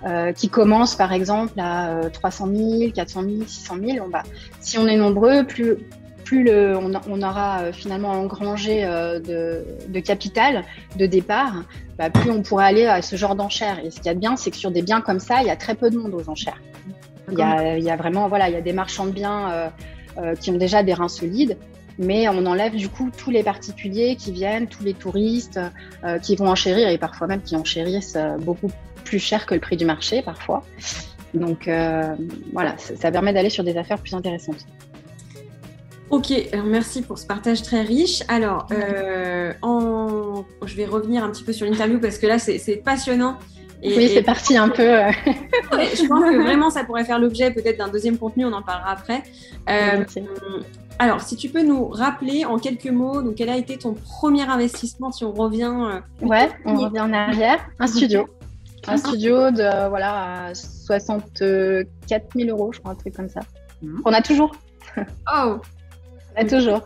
euh, 0.06 0.32
qui 0.32 0.48
commencent 0.48 0.96
par 0.96 1.12
exemple 1.12 1.60
à 1.60 1.90
euh, 1.90 2.10
300 2.10 2.48
000, 2.54 2.92
400 2.94 3.24
000, 3.24 3.36
600 3.46 3.76
000. 3.86 4.06
Bon, 4.06 4.10
bah, 4.10 4.24
si 4.62 4.78
on 4.78 4.88
est 4.88 4.96
nombreux, 4.96 5.44
plus, 5.44 5.76
plus 6.24 6.46
le, 6.46 6.78
on, 6.78 7.22
aura 7.22 7.72
finalement 7.74 8.12
engrangé 8.12 8.84
de, 8.86 9.66
de 9.88 10.00
capital 10.00 10.64
de 10.98 11.06
départ, 11.06 11.64
bah, 11.98 12.10
plus 12.10 12.32
on 12.32 12.42
pourra 12.42 12.66
aller 12.66 12.86
à 12.86 13.02
ce 13.02 13.18
genre 13.18 13.36
d'enchères. 13.36 13.80
Et 13.84 13.92
ce 13.92 13.98
qu'il 13.98 14.06
y 14.06 14.10
a 14.10 14.14
de 14.14 14.20
bien, 14.20 14.38
c'est 14.38 14.52
que 14.52 14.58
sur 14.58 14.72
des 14.72 14.82
biens 14.82 15.02
comme 15.02 15.20
ça, 15.20 15.42
il 15.42 15.48
y 15.48 15.52
a 15.52 15.56
très 15.58 15.76
peu 15.76 15.90
de 15.90 15.98
monde 15.98 16.14
aux 16.14 16.30
enchères. 16.30 16.62
Il 17.32 17.38
y 17.38 17.42
a, 17.42 17.78
il 17.78 17.84
y 17.84 17.90
a 17.90 17.98
vraiment, 17.98 18.30
voilà, 18.30 18.48
il 18.48 18.54
y 18.54 18.58
a 18.58 18.62
des 18.62 18.74
marchands 18.74 19.06
de 19.06 19.12
biens 19.12 19.72
qui 20.40 20.52
ont 20.52 20.58
déjà 20.58 20.84
des 20.84 20.94
reins 20.94 21.10
solides, 21.10 21.58
mais 22.00 22.28
on 22.30 22.46
enlève 22.46 22.76
du 22.76 22.90
coup 22.90 23.10
tous 23.16 23.32
les 23.32 23.44
particuliers 23.44 24.16
qui 24.16 24.32
viennent, 24.32 24.68
tous 24.68 24.84
les 24.84 24.94
touristes 24.94 25.60
euh, 26.04 26.20
qui 26.20 26.36
vont 26.36 26.48
enchérir 26.48 26.90
et 26.90 26.98
parfois 26.98 27.28
même 27.28 27.42
qui 27.42 27.56
enchérissent 27.56 28.16
euh, 28.16 28.38
beaucoup 28.38 28.72
plus 29.04 29.20
cher 29.20 29.46
que 29.46 29.54
le 29.54 29.60
prix 29.60 29.78
du 29.78 29.86
marché 29.86 30.22
parfois. 30.22 30.64
Donc 31.34 31.68
euh, 31.68 32.16
voilà, 32.54 32.78
ça, 32.78 32.96
ça 32.96 33.12
permet 33.12 33.34
d'aller 33.34 33.50
sur 33.50 33.64
des 33.64 33.78
affaires 33.78 34.00
plus 34.00 34.14
intéressantes. 34.14 34.66
Ok, 36.10 36.32
alors 36.54 36.66
merci 36.66 37.02
pour 37.02 37.18
ce 37.18 37.26
partage 37.26 37.62
très 37.64 37.82
riche. 37.82 38.24
Alors, 38.30 38.68
euh, 38.72 39.52
en... 39.62 40.46
je 40.66 40.76
vais 40.76 40.86
revenir 40.86 41.22
un 41.22 41.30
petit 41.32 41.44
peu 41.44 41.52
sur 41.52 41.66
l'interview 41.66 42.00
parce 42.00 42.18
que 42.18 42.28
là, 42.28 42.40
c'est 42.40 42.82
passionnant. 42.84 43.38
Et, 43.84 43.96
oui, 43.96 44.04
et- 44.06 44.08
c'est 44.10 44.24
parti 44.24 44.58
un 44.58 44.70
peu. 44.70 44.82
euh, 44.82 45.12
je 45.72 46.08
pense 46.08 46.24
que 46.24 46.42
vraiment, 46.42 46.70
ça 46.70 46.84
pourrait 46.84 47.06
faire 47.06 47.20
l'objet 47.20 47.52
peut-être 47.52 47.78
d'un 47.78 47.90
deuxième 47.90 48.18
contenu, 48.18 48.46
on 48.46 48.54
en 48.54 48.62
parlera 48.64 48.92
après. 48.92 49.24
Euh, 49.70 50.04
alors, 51.00 51.22
si 51.22 51.36
tu 51.36 51.50
peux 51.50 51.62
nous 51.62 51.88
rappeler 51.90 52.44
en 52.46 52.58
quelques 52.58 52.88
mots, 52.90 53.22
donc, 53.22 53.36
quel 53.36 53.50
a 53.50 53.58
été 53.58 53.78
ton 53.78 53.94
premier 53.94 54.42
investissement 54.50 55.12
si 55.12 55.24
on 55.26 55.32
revient 55.32 55.72
euh, 55.78 56.00
Ouais, 56.26 56.50
on 56.66 56.76
revient 56.76 57.02
en 57.02 57.14
arrière. 57.14 57.60
Un 57.80 57.86
studio. 57.88 58.28
Un 58.88 58.98
studio 58.98 59.52
de 59.52 59.90
voilà, 59.90 60.48
à 60.48 60.56
64 60.56 61.88
000 62.36 62.50
euros, 62.50 62.72
je 62.72 62.80
crois, 62.80 62.94
un 62.94 62.96
truc 62.96 63.16
comme 63.16 63.30
ça. 63.30 63.42
Mhm. 63.82 64.02
On 64.06 64.14
a 64.14 64.22
toujours. 64.22 64.56
Oh 64.98 65.58
On 66.36 66.42
a 66.42 66.46
toujours. 66.46 66.82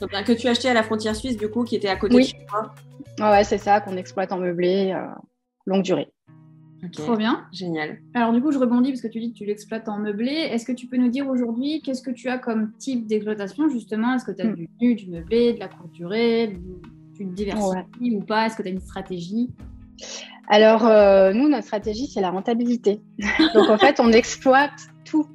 Donc, 0.00 0.10
que 0.24 0.32
tu 0.32 0.48
as 0.48 0.52
acheté 0.52 0.68
à 0.70 0.74
la 0.74 0.82
frontière 0.82 1.14
suisse, 1.14 1.36
du 1.36 1.48
coup, 1.48 1.64
qui 1.64 1.76
était 1.76 1.88
à 1.88 1.96
côté 1.96 2.16
Oui. 2.16 2.22
de 2.22 2.28
chez 2.28 2.46
toi. 2.48 2.72
Ouais, 3.20 3.30
ouais, 3.30 3.44
c'est 3.44 3.58
ça 3.58 3.80
qu'on 3.80 3.96
exploite 3.96 4.32
en 4.32 4.38
meublé, 4.38 4.92
euh, 4.96 5.04
longue 5.68 5.82
durée. 5.82 6.08
Trop 6.92 7.16
bien. 7.16 7.44
Génial. 7.52 7.98
Alors 8.14 8.32
du 8.32 8.40
coup, 8.40 8.52
je 8.52 8.58
rebondis 8.58 8.90
parce 8.90 9.00
que 9.02 9.08
tu 9.08 9.18
dis 9.18 9.32
que 9.32 9.38
tu 9.38 9.44
l'exploites 9.44 9.88
en 9.88 9.98
meublé. 9.98 10.30
Est-ce 10.32 10.64
que 10.64 10.70
tu 10.72 10.86
peux 10.86 10.96
nous 10.96 11.08
dire 11.08 11.28
aujourd'hui 11.28 11.82
qu'est-ce 11.82 12.02
que 12.02 12.10
tu 12.12 12.28
as 12.28 12.38
comme 12.38 12.70
type 12.78 13.06
d'exploitation 13.06 13.68
justement? 13.68 14.14
Est-ce 14.14 14.24
que 14.24 14.30
tu 14.32 14.42
as 14.42 14.46
Hmm. 14.50 14.54
du 14.54 14.68
nu, 14.80 14.94
du 14.94 15.10
meublé, 15.10 15.54
de 15.54 15.58
la 15.58 15.66
courte 15.68 15.90
durée 15.92 16.56
Tu 17.16 17.26
te 17.26 17.32
diversifies 17.32 18.14
ou 18.16 18.20
pas? 18.20 18.46
Est-ce 18.46 18.56
que 18.56 18.62
tu 18.62 18.68
as 18.68 18.72
une 18.72 18.80
stratégie? 18.80 19.50
Alors, 20.48 20.86
euh, 20.86 21.32
nous, 21.32 21.48
notre 21.48 21.64
stratégie, 21.64 22.06
c'est 22.06 22.20
la 22.20 22.30
rentabilité. 22.30 23.00
Donc, 23.54 23.68
en 23.68 23.76
fait, 23.76 23.98
on 23.98 24.12
exploite 24.12 24.88
tout. 25.04 25.26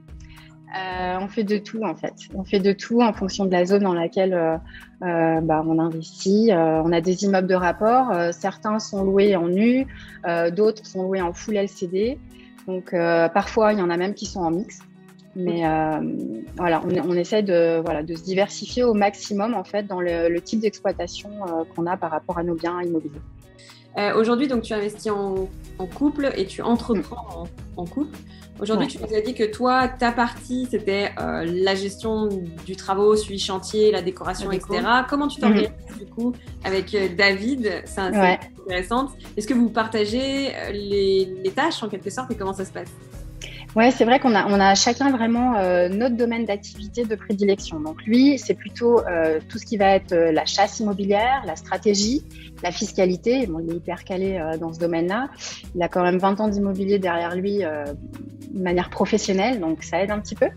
Euh, 0.75 1.17
on 1.21 1.27
fait 1.27 1.43
de 1.43 1.57
tout, 1.57 1.83
en 1.83 1.95
fait. 1.95 2.13
On 2.33 2.43
fait 2.43 2.59
de 2.59 2.71
tout 2.71 3.01
en 3.01 3.13
fonction 3.13 3.45
de 3.45 3.51
la 3.51 3.65
zone 3.65 3.83
dans 3.83 3.93
laquelle 3.93 4.33
euh, 4.33 4.57
euh, 5.03 5.39
bah, 5.41 5.63
on 5.67 5.77
investit. 5.77 6.49
On 6.51 6.91
a 6.91 7.01
des 7.01 7.23
immeubles 7.23 7.47
de 7.47 7.55
rapport. 7.55 8.11
Certains 8.31 8.79
sont 8.79 9.03
loués 9.03 9.35
en 9.35 9.47
nu, 9.47 9.87
d'autres 10.51 10.85
sont 10.85 11.03
loués 11.03 11.21
en 11.21 11.33
full 11.33 11.57
LCD. 11.57 12.17
Donc, 12.67 12.91
parfois, 13.33 13.73
il 13.73 13.79
y 13.79 13.81
en 13.81 13.89
a 13.89 13.97
même 13.97 14.13
qui 14.13 14.25
sont 14.25 14.41
en 14.41 14.51
mix. 14.51 14.79
Mais 15.35 15.63
voilà, 16.57 16.81
on, 16.85 17.09
on 17.09 17.13
essaie 17.13 17.43
de, 17.43 17.81
voilà, 17.83 18.01
de 18.03 18.15
se 18.15 18.23
diversifier 18.23 18.83
au 18.83 18.93
maximum, 18.93 19.53
en 19.53 19.63
fait, 19.63 19.83
dans 19.83 19.99
le, 19.99 20.29
le 20.29 20.41
type 20.41 20.61
d'exploitation 20.61 21.29
qu'on 21.75 21.85
a 21.85 21.97
par 21.97 22.11
rapport 22.11 22.37
à 22.37 22.43
nos 22.43 22.55
biens 22.55 22.81
immobiliers. 22.81 23.21
Euh, 23.97 24.15
Aujourd'hui, 24.19 24.47
donc, 24.47 24.63
tu 24.63 24.73
investis 24.73 25.11
en, 25.11 25.47
en 25.77 25.85
couple 25.85 26.31
et 26.35 26.45
tu 26.45 26.61
entreprends 26.61 27.43
en, 27.77 27.81
en 27.81 27.85
couple. 27.85 28.17
Aujourd'hui, 28.59 28.85
Ouais. 28.85 28.91
tu 28.91 28.99
nous 28.99 29.15
as 29.17 29.21
dit 29.21 29.33
que 29.33 29.43
toi, 29.43 29.87
ta 29.87 30.11
partie, 30.11 30.67
c'était 30.69 31.11
euh, 31.19 31.43
la 31.45 31.73
gestion 31.75 32.29
du 32.65 32.75
travaux, 32.75 33.15
suivi 33.15 33.39
chantier, 33.39 33.91
la 33.91 34.01
décoration, 34.01 34.49
La 34.49 34.55
déco. 34.57 34.73
etc. 34.75 34.87
Comment 35.09 35.27
tu 35.27 35.39
t'organises 35.41 35.69
du 35.97 36.05
coup 36.05 36.33
avec 36.63 36.93
euh, 36.95 37.07
David? 37.17 37.81
C'est 37.85 38.01
Ouais. 38.11 38.39
intéressant. 38.65 39.09
Est-ce 39.35 39.47
que 39.47 39.53
vous 39.55 39.69
partagez 39.69 40.51
les, 40.71 41.25
les 41.43 41.51
tâches 41.51 41.81
en 41.83 41.89
quelque 41.89 42.09
sorte 42.11 42.31
et 42.31 42.35
comment 42.35 42.53
ça 42.53 42.63
se 42.65 42.71
passe? 42.71 42.89
Ouais, 43.75 43.89
c'est 43.89 44.05
vrai 44.05 44.19
qu'on 44.19 44.35
a, 44.35 44.45
on 44.47 44.59
a 44.59 44.75
chacun 44.75 45.09
vraiment 45.09 45.55
euh, 45.55 45.89
notre 45.89 46.15
domaine 46.15 46.45
d'activité 46.45 47.05
de 47.05 47.15
prédilection. 47.15 47.79
Donc 47.79 48.03
lui, 48.03 48.37
c'est 48.37 48.53
plutôt 48.53 48.99
euh, 48.99 49.39
tout 49.49 49.57
ce 49.57 49.65
qui 49.65 49.77
va 49.77 49.95
être 49.95 50.11
euh, 50.11 50.31
la 50.31 50.45
chasse 50.45 50.79
immobilière, 50.79 51.43
la 51.47 51.55
stratégie, 51.55 52.23
la 52.61 52.71
fiscalité. 52.71 53.47
Bon, 53.47 53.59
il 53.59 53.71
est 53.71 53.77
hyper 53.77 54.03
calé 54.03 54.37
euh, 54.37 54.57
dans 54.57 54.73
ce 54.73 54.79
domaine-là. 54.79 55.29
Il 55.75 55.81
a 55.81 55.87
quand 55.87 56.03
même 56.03 56.19
20 56.19 56.39
ans 56.39 56.47
d'immobilier 56.49 56.99
derrière 56.99 57.35
lui 57.35 57.63
euh, 57.63 57.85
de 58.51 58.61
manière 58.61 58.91
professionnelle, 58.91 59.59
donc 59.59 59.83
ça 59.83 60.03
aide 60.03 60.11
un 60.11 60.19
petit 60.19 60.35
peu. 60.35 60.49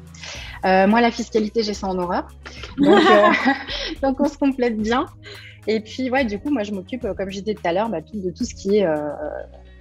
Euh, 0.66 0.86
moi, 0.86 1.00
la 1.00 1.10
fiscalité, 1.10 1.62
j'ai 1.62 1.74
ça 1.74 1.86
en 1.86 1.98
horreur. 1.98 2.28
Donc, 2.76 3.00
euh, 3.02 3.30
donc 4.02 4.20
on 4.20 4.28
se 4.28 4.36
complète 4.36 4.76
bien. 4.76 5.06
Et 5.66 5.80
puis, 5.80 6.10
ouais, 6.10 6.26
du 6.26 6.38
coup, 6.38 6.50
moi, 6.50 6.64
je 6.64 6.72
m'occupe, 6.72 7.06
comme 7.16 7.30
dit 7.30 7.42
tout 7.42 7.62
à 7.64 7.72
l'heure, 7.72 7.88
bah, 7.88 8.00
de 8.00 8.30
tout 8.30 8.44
ce 8.44 8.54
qui 8.54 8.78
est 8.78 8.86
euh, 8.86 8.94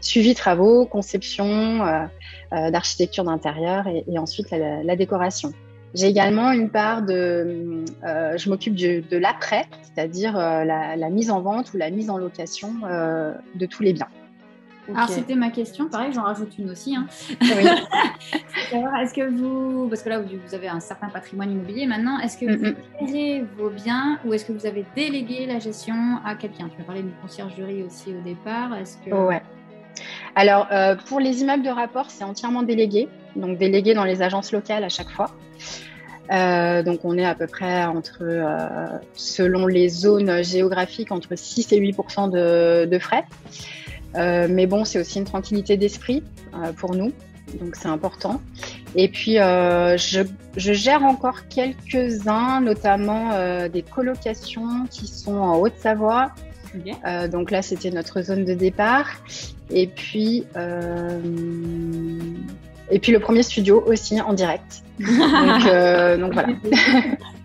suivi 0.06 0.36
travaux, 0.36 0.86
conception, 0.86 1.46
euh, 1.86 2.06
euh, 2.54 2.72
d'architecture 2.72 3.24
d'intérieur 3.24 3.88
et, 3.88 4.04
et 4.08 4.20
ensuite 4.20 4.52
la, 4.52 4.84
la 4.84 4.96
décoration. 4.96 5.52
J'ai 5.94 6.08
également 6.08 6.52
une 6.52 6.70
part 6.70 7.04
de, 7.04 7.86
euh, 8.04 8.38
je 8.38 8.50
m'occupe 8.50 8.76
de 8.76 9.18
l'après, 9.18 9.66
c'est-à-dire 9.82 10.38
euh, 10.38 10.64
la, 10.66 10.96
la 10.98 11.10
mise 11.10 11.32
en 11.32 11.42
vente 11.42 11.74
ou 11.74 11.78
la 11.78 11.90
mise 11.90 12.10
en 12.10 12.18
location 12.18 12.74
euh, 12.84 13.34
de 13.56 13.66
tous 13.66 13.82
les 13.82 13.94
biens. 13.94 14.10
Alors 14.94 15.10
Ok. 15.10 15.16
c'était 15.16 15.34
ma 15.36 15.50
question, 15.50 15.88
pareil, 15.90 16.12
j'en 16.14 16.22
rajoute 16.24 16.60
une 16.60 16.70
aussi. 16.70 16.96
hein. 16.96 17.08
Oui. 17.42 17.66
Est-ce 19.02 19.14
que 19.14 19.28
vous, 19.30 19.88
parce 19.90 20.04
que 20.04 20.10
là 20.10 20.20
vous 20.20 20.54
avez 20.56 20.68
un 20.68 20.80
certain 20.80 21.08
patrimoine 21.10 21.52
immobilier 21.52 21.88
maintenant, 21.88 22.20
est-ce 22.20 22.38
que 22.38 22.46
vous 22.56 22.76
gérez 23.08 23.44
vos 23.58 23.70
biens 23.70 24.20
ou 24.26 24.34
est-ce 24.34 24.46
que 24.46 24.52
vous 24.52 24.66
avez 24.66 24.86
délégué 24.96 25.46
la 25.46 25.60
gestion 25.60 25.96
à 26.26 26.36
quelqu'un? 26.36 26.70
Tu 26.76 26.82
as 26.82 26.86
parlé 26.86 27.02
d'une 27.02 27.16
conciergerie 27.22 27.84
aussi 27.84 28.10
au 28.14 28.22
départ. 28.22 28.76
Est-ce 28.76 28.98
que 28.98 29.10
Ouais. 29.12 29.42
Alors, 30.36 30.68
euh, 30.72 30.96
pour 30.96 31.22
les 31.22 31.42
immeubles 31.42 31.64
de 31.64 31.70
rapport, 31.70 32.12
c'est 32.12 32.26
entièrement 32.26 32.62
délégué, 32.62 33.08
donc 33.38 33.58
délégué 33.58 33.94
dans 33.94 34.04
les 34.04 34.22
agences 34.22 34.52
locales 34.52 34.84
à 34.84 34.90
chaque 34.90 35.10
fois. 35.10 35.32
Euh, 36.32 36.84
donc, 36.84 37.06
on 37.06 37.18
est 37.18 37.26
à 37.26 37.36
peu 37.36 37.48
près 37.48 37.86
entre, 37.86 38.18
euh, 38.22 38.88
selon 39.14 39.66
les 39.66 39.88
zones 39.88 40.44
géographiques, 40.44 41.12
entre 41.12 41.36
6 41.38 41.72
et 41.72 41.78
8 41.78 41.98
de, 42.32 42.86
de 42.86 43.00
frais. 43.00 43.24
Mais 44.16 44.66
bon, 44.66 44.86
c'est 44.86 45.00
aussi 45.00 45.20
une 45.20 45.26
tranquillité 45.26 45.76
d'esprit 45.76 46.24
pour 46.78 46.96
nous, 46.96 47.12
donc 47.60 47.76
c'est 47.76 47.90
important. 47.90 48.42
Et 48.96 49.10
puis, 49.10 49.36
je, 49.36 50.26
gère 50.56 51.04
encore 51.04 51.50
quelques-uns, 51.50 52.62
notamment 52.62 53.68
des 53.68 53.82
colocations 53.82 54.86
qui 54.90 55.08
sont 55.08 55.36
en 55.36 55.60
Haute-Savoie, 55.60 56.32
Euh, 57.06 57.28
donc 57.28 57.52
là, 57.52 57.62
c'était 57.62 57.92
notre 57.92 58.22
zone 58.22 58.46
de 58.46 58.54
départ. 58.54 59.08
Et 59.72 59.88
puis, 59.88 60.46
euh, 60.56 61.20
et 62.92 63.00
puis 63.00 63.12
le 63.12 63.20
premier 63.20 63.44
studio 63.44 63.84
aussi 63.86 64.20
en 64.22 64.34
direct. 64.34 64.84
Donc, 65.00 65.66
euh, 65.66 66.18
donc 66.20 66.34
voilà. 66.34 66.50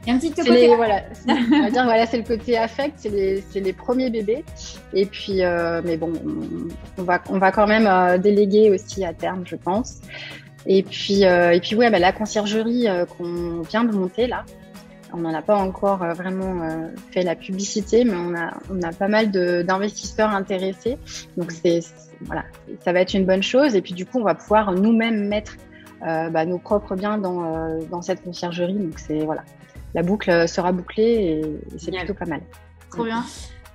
Un 0.09 0.19
petit 0.19 0.29
C'est 0.37 0.43
côté 0.43 0.69
les, 0.69 0.77
voilà, 0.77 1.03
c'est- 1.13 1.31
on 1.31 1.63
va 1.63 1.71
dire 1.71 1.85
voilà, 1.85 2.07
c'est 2.07 2.19
le 2.19 2.25
côté 2.25 2.59
affect, 2.59 2.95
c'est 2.99 3.61
les, 3.61 3.73
premiers 3.73 4.11
bébés. 4.11 4.45
Et 4.93 5.07
puis, 5.07 5.41
mais 5.85 5.97
bon, 5.97 6.13
on, 6.99 7.03
va, 7.03 7.23
on 7.29 7.39
va 7.39 7.53
quand 7.53 7.67
même 7.67 8.21
déléguer 8.21 8.71
aussi 8.71 9.05
à 9.05 9.13
terme, 9.13 9.45
je 9.47 9.57
pense. 9.57 10.01
Et 10.67 10.83
puis, 10.83 11.23
et 11.23 11.61
puis 11.63 11.75
ouais, 11.75 11.91
bah, 11.91 11.99
la 11.99 12.13
conciergerie 12.13 12.87
qu'on 13.17 13.63
vient 13.63 13.85
de 13.85 13.93
monter 13.93 14.27
là, 14.27 14.45
on 15.13 15.19
n'en 15.19 15.35
a 15.35 15.43
pas 15.43 15.57
encore 15.57 16.03
euh, 16.03 16.13
vraiment 16.13 16.63
euh, 16.63 16.89
fait 17.11 17.23
la 17.23 17.35
publicité, 17.35 18.05
mais 18.05 18.17
on 18.17 18.35
a, 18.35 18.53
on 18.71 18.83
a 18.83 18.93
pas 18.93 19.09
mal 19.09 19.31
d'investisseurs 19.31 20.31
intéressés. 20.31 20.99
Donc 21.37 21.53
c'est, 21.53 21.81
voilà, 22.23 22.45
ça 22.85 22.93
va 22.93 23.01
être 23.01 23.15
une 23.15 23.27
bonne 23.27 23.43
chose. 23.43 23.75
Et 23.75 23.83
puis 23.83 23.95
du 23.95 24.07
coup, 24.07 24.19
on 24.21 24.25
va 24.25 24.35
pouvoir 24.35 24.73
nous-mêmes 24.73 25.29
mettre 25.29 25.57
euh, 26.07 26.31
bah, 26.31 26.47
nos 26.47 26.59
propres 26.59 26.97
biens 26.97 27.19
dans, 27.19 27.45
euh, 27.45 27.79
dans 27.91 28.03
cette 28.03 28.23
conciergerie. 28.23 28.79
Donc 28.79 28.99
c'est 28.99 29.25
voilà, 29.25 29.43
la 29.95 30.03
boucle 30.03 30.49
sera 30.49 30.73
bouclée 30.73 31.03
et, 31.03 31.41
et 31.41 31.79
c'est 31.79 31.91
plutôt 31.91 32.15
pas 32.15 32.27
mal. 32.27 32.41
trop 32.91 33.05
bien. 33.05 33.25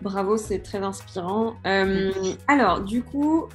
Bravo, 0.02 0.38
c'est 0.38 0.60
très 0.60 0.80
inspirant. 0.80 1.56
Euh, 1.66 2.12
alors, 2.48 2.82
du 2.82 3.02
coup, 3.02 3.46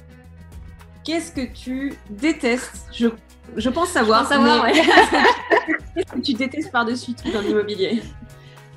qu'est-ce 1.03 1.31
que 1.31 1.45
tu 1.53 1.93
détestes 2.09 2.87
je, 2.91 3.07
je 3.57 3.69
pense 3.69 3.89
savoir. 3.89 4.23
Je 4.23 4.29
pense 4.29 4.33
savoir, 4.33 4.65
mais 4.65 4.73
ouais. 4.73 6.03
tu 6.23 6.33
détestes 6.33 6.71
par-dessus 6.71 7.13
tout 7.13 7.31
dans 7.31 7.41
l'immobilier 7.41 8.01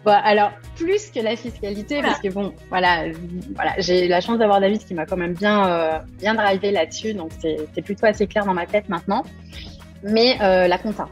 Bon, 0.05 0.13
alors, 0.23 0.51
plus 0.77 1.11
que 1.11 1.21
la 1.21 1.35
fiscalité, 1.35 1.95
Voilà. 1.95 2.09
parce 2.09 2.21
que 2.21 2.29
bon, 2.29 2.53
voilà, 2.69 3.05
voilà 3.55 3.73
j'ai 3.79 4.07
la 4.07 4.21
chance 4.21 4.37
d'avoir 4.39 4.61
David 4.61 4.85
qui 4.85 4.93
m'a 4.93 5.07
quand 5.07 5.17
même 5.17 5.33
bien, 5.33 5.67
euh, 5.67 5.99
bien 6.19 6.35
drivé 6.35 6.73
là-dessus, 6.73 7.15
donc 7.15 7.31
c'est 7.41 7.57
c'est 7.75 7.81
plutôt 7.81 8.05
assez 8.05 8.27
clair 8.27 8.45
dans 8.45 8.53
ma 8.53 8.67
tête 8.67 8.91
maintenant. 8.91 9.23
Mais 10.03 10.37
euh, 10.43 10.69
la 10.69 10.77
compta, 10.79 11.09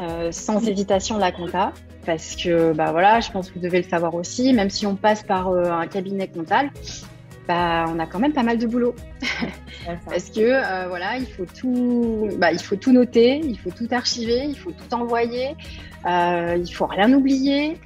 Euh, 0.00 0.30
sans 0.30 0.64
hésitation 0.68 1.18
la 1.18 1.32
compta, 1.32 1.72
parce 2.06 2.36
que 2.36 2.72
bah 2.72 2.92
voilà, 2.92 3.18
je 3.18 3.32
pense 3.32 3.48
que 3.48 3.54
vous 3.54 3.64
devez 3.64 3.82
le 3.82 3.88
savoir 3.88 4.14
aussi, 4.14 4.52
même 4.52 4.70
si 4.70 4.86
on 4.86 4.94
passe 4.94 5.24
par 5.24 5.48
euh, 5.48 5.72
un 5.72 5.88
cabinet 5.88 6.28
comptable, 6.28 6.70
bah 7.48 7.86
on 7.88 7.98
a 7.98 8.06
quand 8.06 8.18
même 8.18 8.34
pas 8.34 8.42
mal 8.42 8.58
de 8.58 8.66
boulot. 8.66 8.94
Parce 10.06 10.28
que 10.30 10.40
euh, 10.40 10.86
voilà, 10.88 11.16
il 11.16 11.26
faut 11.26 11.46
tout, 11.46 12.28
bah, 12.36 12.52
il 12.52 12.60
faut 12.60 12.76
tout 12.76 12.92
noter, 12.92 13.40
il 13.42 13.58
faut 13.58 13.70
tout 13.70 13.88
archiver, 13.90 14.44
il 14.44 14.56
faut 14.56 14.70
tout 14.70 14.94
envoyer, 14.94 15.56
euh, 16.06 16.58
il 16.62 16.70
faut 16.70 16.86
rien 16.86 17.10
oublier. 17.12 17.80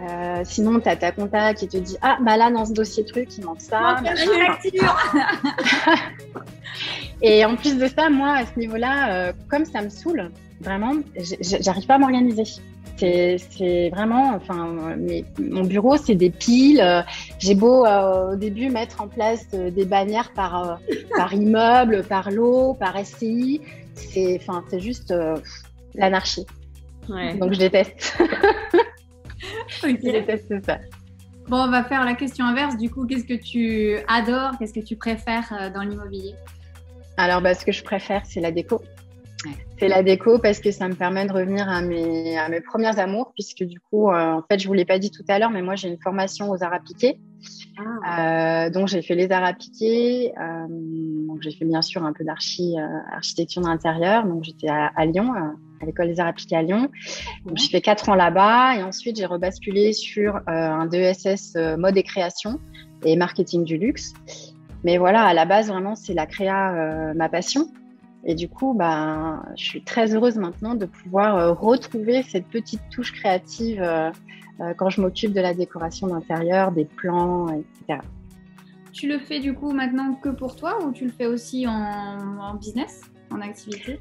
Euh, 0.00 0.42
sinon, 0.42 0.80
tu 0.80 0.88
as 0.88 0.96
ta 0.96 1.12
compta 1.12 1.54
qui 1.54 1.68
te 1.68 1.76
dit 1.76 1.96
Ah, 2.02 2.18
bah 2.20 2.36
là, 2.36 2.50
dans 2.50 2.64
ce 2.64 2.72
dossier 2.72 3.04
truc, 3.04 3.28
il 3.38 3.44
manque 3.44 3.60
ça. 3.60 4.02
Et 7.22 7.44
en 7.44 7.54
plus 7.54 7.78
de 7.78 7.86
ça, 7.86 8.10
moi, 8.10 8.32
à 8.32 8.44
ce 8.44 8.58
niveau-là, 8.58 9.32
comme 9.48 9.64
ça 9.64 9.80
me 9.80 9.88
saoule, 9.88 10.32
vraiment, 10.60 10.92
j'arrive 11.40 11.86
pas 11.86 11.94
à 11.94 11.98
m'organiser. 11.98 12.44
C'est 12.96 13.90
vraiment, 13.90 14.34
enfin, 14.36 14.96
mon 15.38 15.62
bureau, 15.64 15.96
c'est 15.96 16.14
des 16.14 16.30
piles. 16.30 16.80
euh, 16.80 17.02
J'ai 17.38 17.54
beau 17.54 17.84
euh, 17.84 18.32
au 18.32 18.36
début 18.36 18.70
mettre 18.70 19.02
en 19.02 19.08
place 19.08 19.46
euh, 19.54 19.70
des 19.70 19.84
bannières 19.84 20.32
par, 20.32 20.70
euh, 20.70 20.74
par 21.16 21.34
immeuble, 21.44 22.04
par 22.04 22.30
lot, 22.30 22.74
par 22.74 22.96
SCI. 23.04 23.60
C'est 23.94 24.38
enfin, 24.40 24.62
c'est 24.70 24.80
juste 24.80 25.10
euh, 25.10 25.36
l'anarchie. 25.94 26.46
Ouais. 27.08 27.34
Donc 27.36 27.52
je 27.52 27.58
déteste. 27.58 28.16
Ok. 29.82 29.98
je 30.02 30.10
déteste 30.10 30.64
ça. 30.64 30.78
Bon, 31.48 31.58
on 31.64 31.70
va 31.70 31.84
faire 31.84 32.04
la 32.04 32.14
question 32.14 32.46
inverse. 32.46 32.78
Du 32.78 32.88
coup, 32.88 33.06
qu'est-ce 33.06 33.24
que 33.24 33.34
tu 33.34 33.96
adores 34.08 34.52
Qu'est-ce 34.58 34.72
que 34.72 34.80
tu 34.80 34.96
préfères 34.96 35.70
dans 35.74 35.82
l'immobilier? 35.82 36.34
Alors, 37.18 37.42
bah, 37.42 37.54
ce 37.54 37.64
que 37.66 37.72
je 37.72 37.82
préfère, 37.82 38.22
c'est 38.24 38.40
la 38.40 38.50
déco. 38.50 38.80
C'est 39.78 39.88
la 39.88 40.02
déco 40.02 40.38
parce 40.38 40.60
que 40.60 40.70
ça 40.70 40.88
me 40.88 40.94
permet 40.94 41.26
de 41.26 41.32
revenir 41.32 41.68
à 41.68 41.82
mes, 41.82 42.38
à 42.38 42.48
mes 42.48 42.60
premiers 42.60 42.98
amours, 42.98 43.32
puisque 43.34 43.64
du 43.64 43.80
coup, 43.80 44.10
euh, 44.10 44.32
en 44.32 44.42
fait, 44.48 44.58
je 44.58 44.66
vous 44.66 44.74
l'ai 44.74 44.84
pas 44.84 44.98
dit 44.98 45.10
tout 45.10 45.24
à 45.28 45.38
l'heure, 45.38 45.50
mais 45.50 45.62
moi, 45.62 45.74
j'ai 45.74 45.88
une 45.88 46.00
formation 46.00 46.50
aux 46.50 46.62
arts 46.62 46.72
appliqués. 46.72 47.18
Euh, 47.78 48.70
donc, 48.70 48.88
j'ai 48.88 49.02
fait 49.02 49.14
les 49.14 49.30
arts 49.32 49.44
appliqués. 49.44 50.32
euh, 50.38 50.66
donc, 50.68 51.42
j'ai 51.42 51.50
fait 51.50 51.64
bien 51.64 51.82
sûr 51.82 52.04
un 52.04 52.12
peu 52.12 52.24
d'archi, 52.24 52.78
euh, 52.78 52.86
architecture 53.12 53.62
d'intérieur. 53.62 54.26
Donc, 54.26 54.44
j'étais 54.44 54.68
à, 54.68 54.92
à 54.96 55.04
Lyon, 55.04 55.32
à 55.34 55.84
l'école 55.84 56.08
des 56.08 56.20
arts 56.20 56.28
appliqués 56.28 56.56
à 56.56 56.62
Lyon. 56.62 56.88
Donc, 57.44 57.56
j'ai 57.58 57.68
fait 57.68 57.80
quatre 57.80 58.08
ans 58.08 58.14
là-bas 58.14 58.76
et 58.76 58.82
ensuite, 58.82 59.16
j'ai 59.16 59.26
rebasculé 59.26 59.92
sur 59.92 60.40
un 60.46 60.86
DESS 60.86 61.56
mode 61.78 61.96
et 61.96 62.02
création 62.02 62.60
et 63.04 63.16
marketing 63.16 63.64
du 63.64 63.76
luxe. 63.76 64.14
Mais 64.84 64.98
voilà, 64.98 65.22
à 65.22 65.34
la 65.34 65.44
base, 65.44 65.68
vraiment, 65.68 65.94
c'est 65.96 66.14
la 66.14 66.26
créa, 66.26 67.12
ma 67.14 67.28
passion. 67.28 67.68
Et 68.26 68.34
du 68.34 68.48
coup, 68.48 68.74
bah, 68.74 69.42
je 69.56 69.64
suis 69.64 69.84
très 69.84 70.14
heureuse 70.14 70.36
maintenant 70.36 70.74
de 70.74 70.86
pouvoir 70.86 71.36
euh, 71.36 71.52
retrouver 71.52 72.22
cette 72.22 72.46
petite 72.46 72.80
touche 72.90 73.12
créative 73.12 73.82
euh, 73.82 74.10
euh, 74.60 74.72
quand 74.76 74.88
je 74.88 75.00
m'occupe 75.00 75.32
de 75.32 75.40
la 75.40 75.52
décoration 75.52 76.06
d'intérieur, 76.06 76.72
des 76.72 76.86
plans, 76.86 77.48
etc. 77.48 78.00
Tu 78.92 79.08
le 79.08 79.18
fais 79.18 79.40
du 79.40 79.54
coup 79.54 79.72
maintenant 79.72 80.14
que 80.14 80.28
pour 80.28 80.56
toi 80.56 80.82
ou 80.84 80.92
tu 80.92 81.04
le 81.04 81.10
fais 81.10 81.26
aussi 81.26 81.66
en, 81.66 81.72
en 81.72 82.54
business, 82.54 83.02
en 83.30 83.40
activité? 83.40 84.00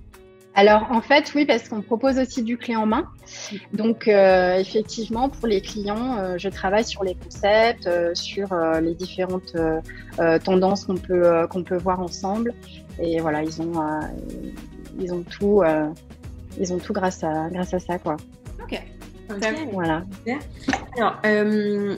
Alors 0.55 0.91
en 0.91 1.01
fait, 1.01 1.31
oui, 1.33 1.45
parce 1.45 1.67
qu'on 1.67 1.81
propose 1.81 2.19
aussi 2.19 2.43
du 2.43 2.57
clé 2.57 2.75
en 2.75 2.85
main. 2.85 3.07
Donc 3.73 4.07
euh, 4.07 4.55
effectivement, 4.59 5.29
pour 5.29 5.47
les 5.47 5.61
clients, 5.61 6.17
euh, 6.19 6.37
je 6.37 6.47
travaille 6.47 6.83
sur 6.83 7.03
les 7.03 7.15
concepts, 7.15 7.87
euh, 7.87 8.13
sur 8.13 8.53
les 8.81 8.93
différentes 8.93 9.55
tendances 10.43 10.85
qu'on 10.85 10.95
peut 10.95 11.47
qu'on 11.49 11.63
peut 11.63 11.77
voir 11.77 11.99
ensemble. 11.99 12.53
Et 12.99 13.19
voilà, 13.19 13.43
ils 13.43 13.61
ont 13.61 13.81
euh, 13.81 13.99
ils 14.99 15.13
ont 15.13 15.23
tout 15.23 15.61
euh, 15.61 15.89
ils 16.59 16.73
ont 16.73 16.77
tout 16.77 16.93
grâce 16.93 17.23
à 17.23 17.49
grâce 17.49 17.73
à 17.73 17.79
ça 17.79 17.97
quoi. 17.97 18.17
Ok. 18.61 18.81
Ok. 19.29 19.67
Voilà. 19.71 20.03
Alors, 20.97 21.17
euh, 21.25 21.95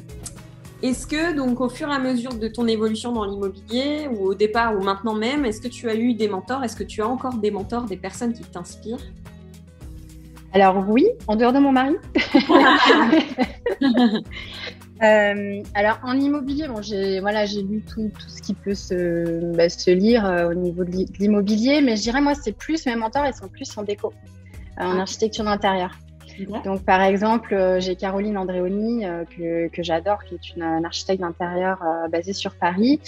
est-ce 0.81 1.07
que, 1.07 1.35
donc, 1.35 1.59
au 1.59 1.69
fur 1.69 1.89
et 1.89 1.93
à 1.93 1.99
mesure 1.99 2.33
de 2.33 2.47
ton 2.47 2.67
évolution 2.67 3.11
dans 3.11 3.25
l'immobilier, 3.25 4.07
ou 4.11 4.27
au 4.27 4.33
départ, 4.35 4.77
ou 4.77 4.83
maintenant 4.83 5.15
même, 5.15 5.45
est-ce 5.45 5.59
que 5.59 5.67
tu 5.67 5.89
as 5.89 5.95
eu 5.95 6.13
des 6.13 6.27
mentors? 6.27 6.63
Est-ce 6.63 6.75
que 6.75 6.83
tu 6.83 7.01
as 7.01 7.07
encore 7.07 7.33
des 7.35 7.51
mentors, 7.51 7.85
des 7.85 7.97
personnes 7.97 8.33
qui 8.33 8.43
t'inspirent? 8.43 8.99
Alors 10.53 10.87
oui, 10.87 11.07
en 11.27 11.35
dehors 11.35 11.51
de 11.51 11.59
mon 11.59 11.71
mari. 11.71 11.95
Euh, 15.03 15.61
alors 15.73 15.99
en 16.03 16.13
immobilier, 16.17 16.67
bon, 16.69 16.81
j'ai 16.81 17.19
voilà, 17.19 17.45
j'ai 17.45 17.61
lu 17.61 17.81
tout, 17.81 18.09
tout 18.17 18.29
ce 18.29 18.41
qui 18.41 18.53
peut 18.53 18.73
se, 18.75 19.53
bah, 19.53 19.67
se 19.67 19.91
lire 19.91 20.25
euh, 20.25 20.49
au 20.51 20.53
niveau 20.53 20.83
de 20.85 20.91
l'i- 20.91 21.05
de 21.05 21.17
l'immobilier, 21.19 21.81
mais 21.81 21.97
je 21.97 22.01
dirais 22.03 22.21
moi 22.21 22.33
c'est 22.33 22.53
plus 22.55 22.85
mes 22.85 22.95
mentors, 22.95 23.25
ils 23.25 23.33
sont 23.33 23.49
plus 23.49 23.69
en 23.77 23.83
déco, 23.83 24.13
euh, 24.79 24.83
en 24.83 24.97
Ah. 24.97 25.01
architecture 25.01 25.43
d'intérieur. 25.43 25.91
Donc 26.65 26.83
par 26.83 27.01
exemple, 27.01 27.53
euh, 27.53 27.79
j'ai 27.79 27.95
Caroline 27.95 28.37
Andréoni 28.37 29.05
euh, 29.05 29.23
que, 29.25 29.67
que 29.69 29.83
j'adore, 29.83 30.23
qui 30.25 30.35
est 30.35 30.55
une, 30.55 30.63
une 30.63 30.85
architecte 30.85 31.21
d'intérieur 31.21 31.81
euh, 31.83 32.07
basée 32.09 32.33
sur 32.33 32.55
Paris. 32.55 32.99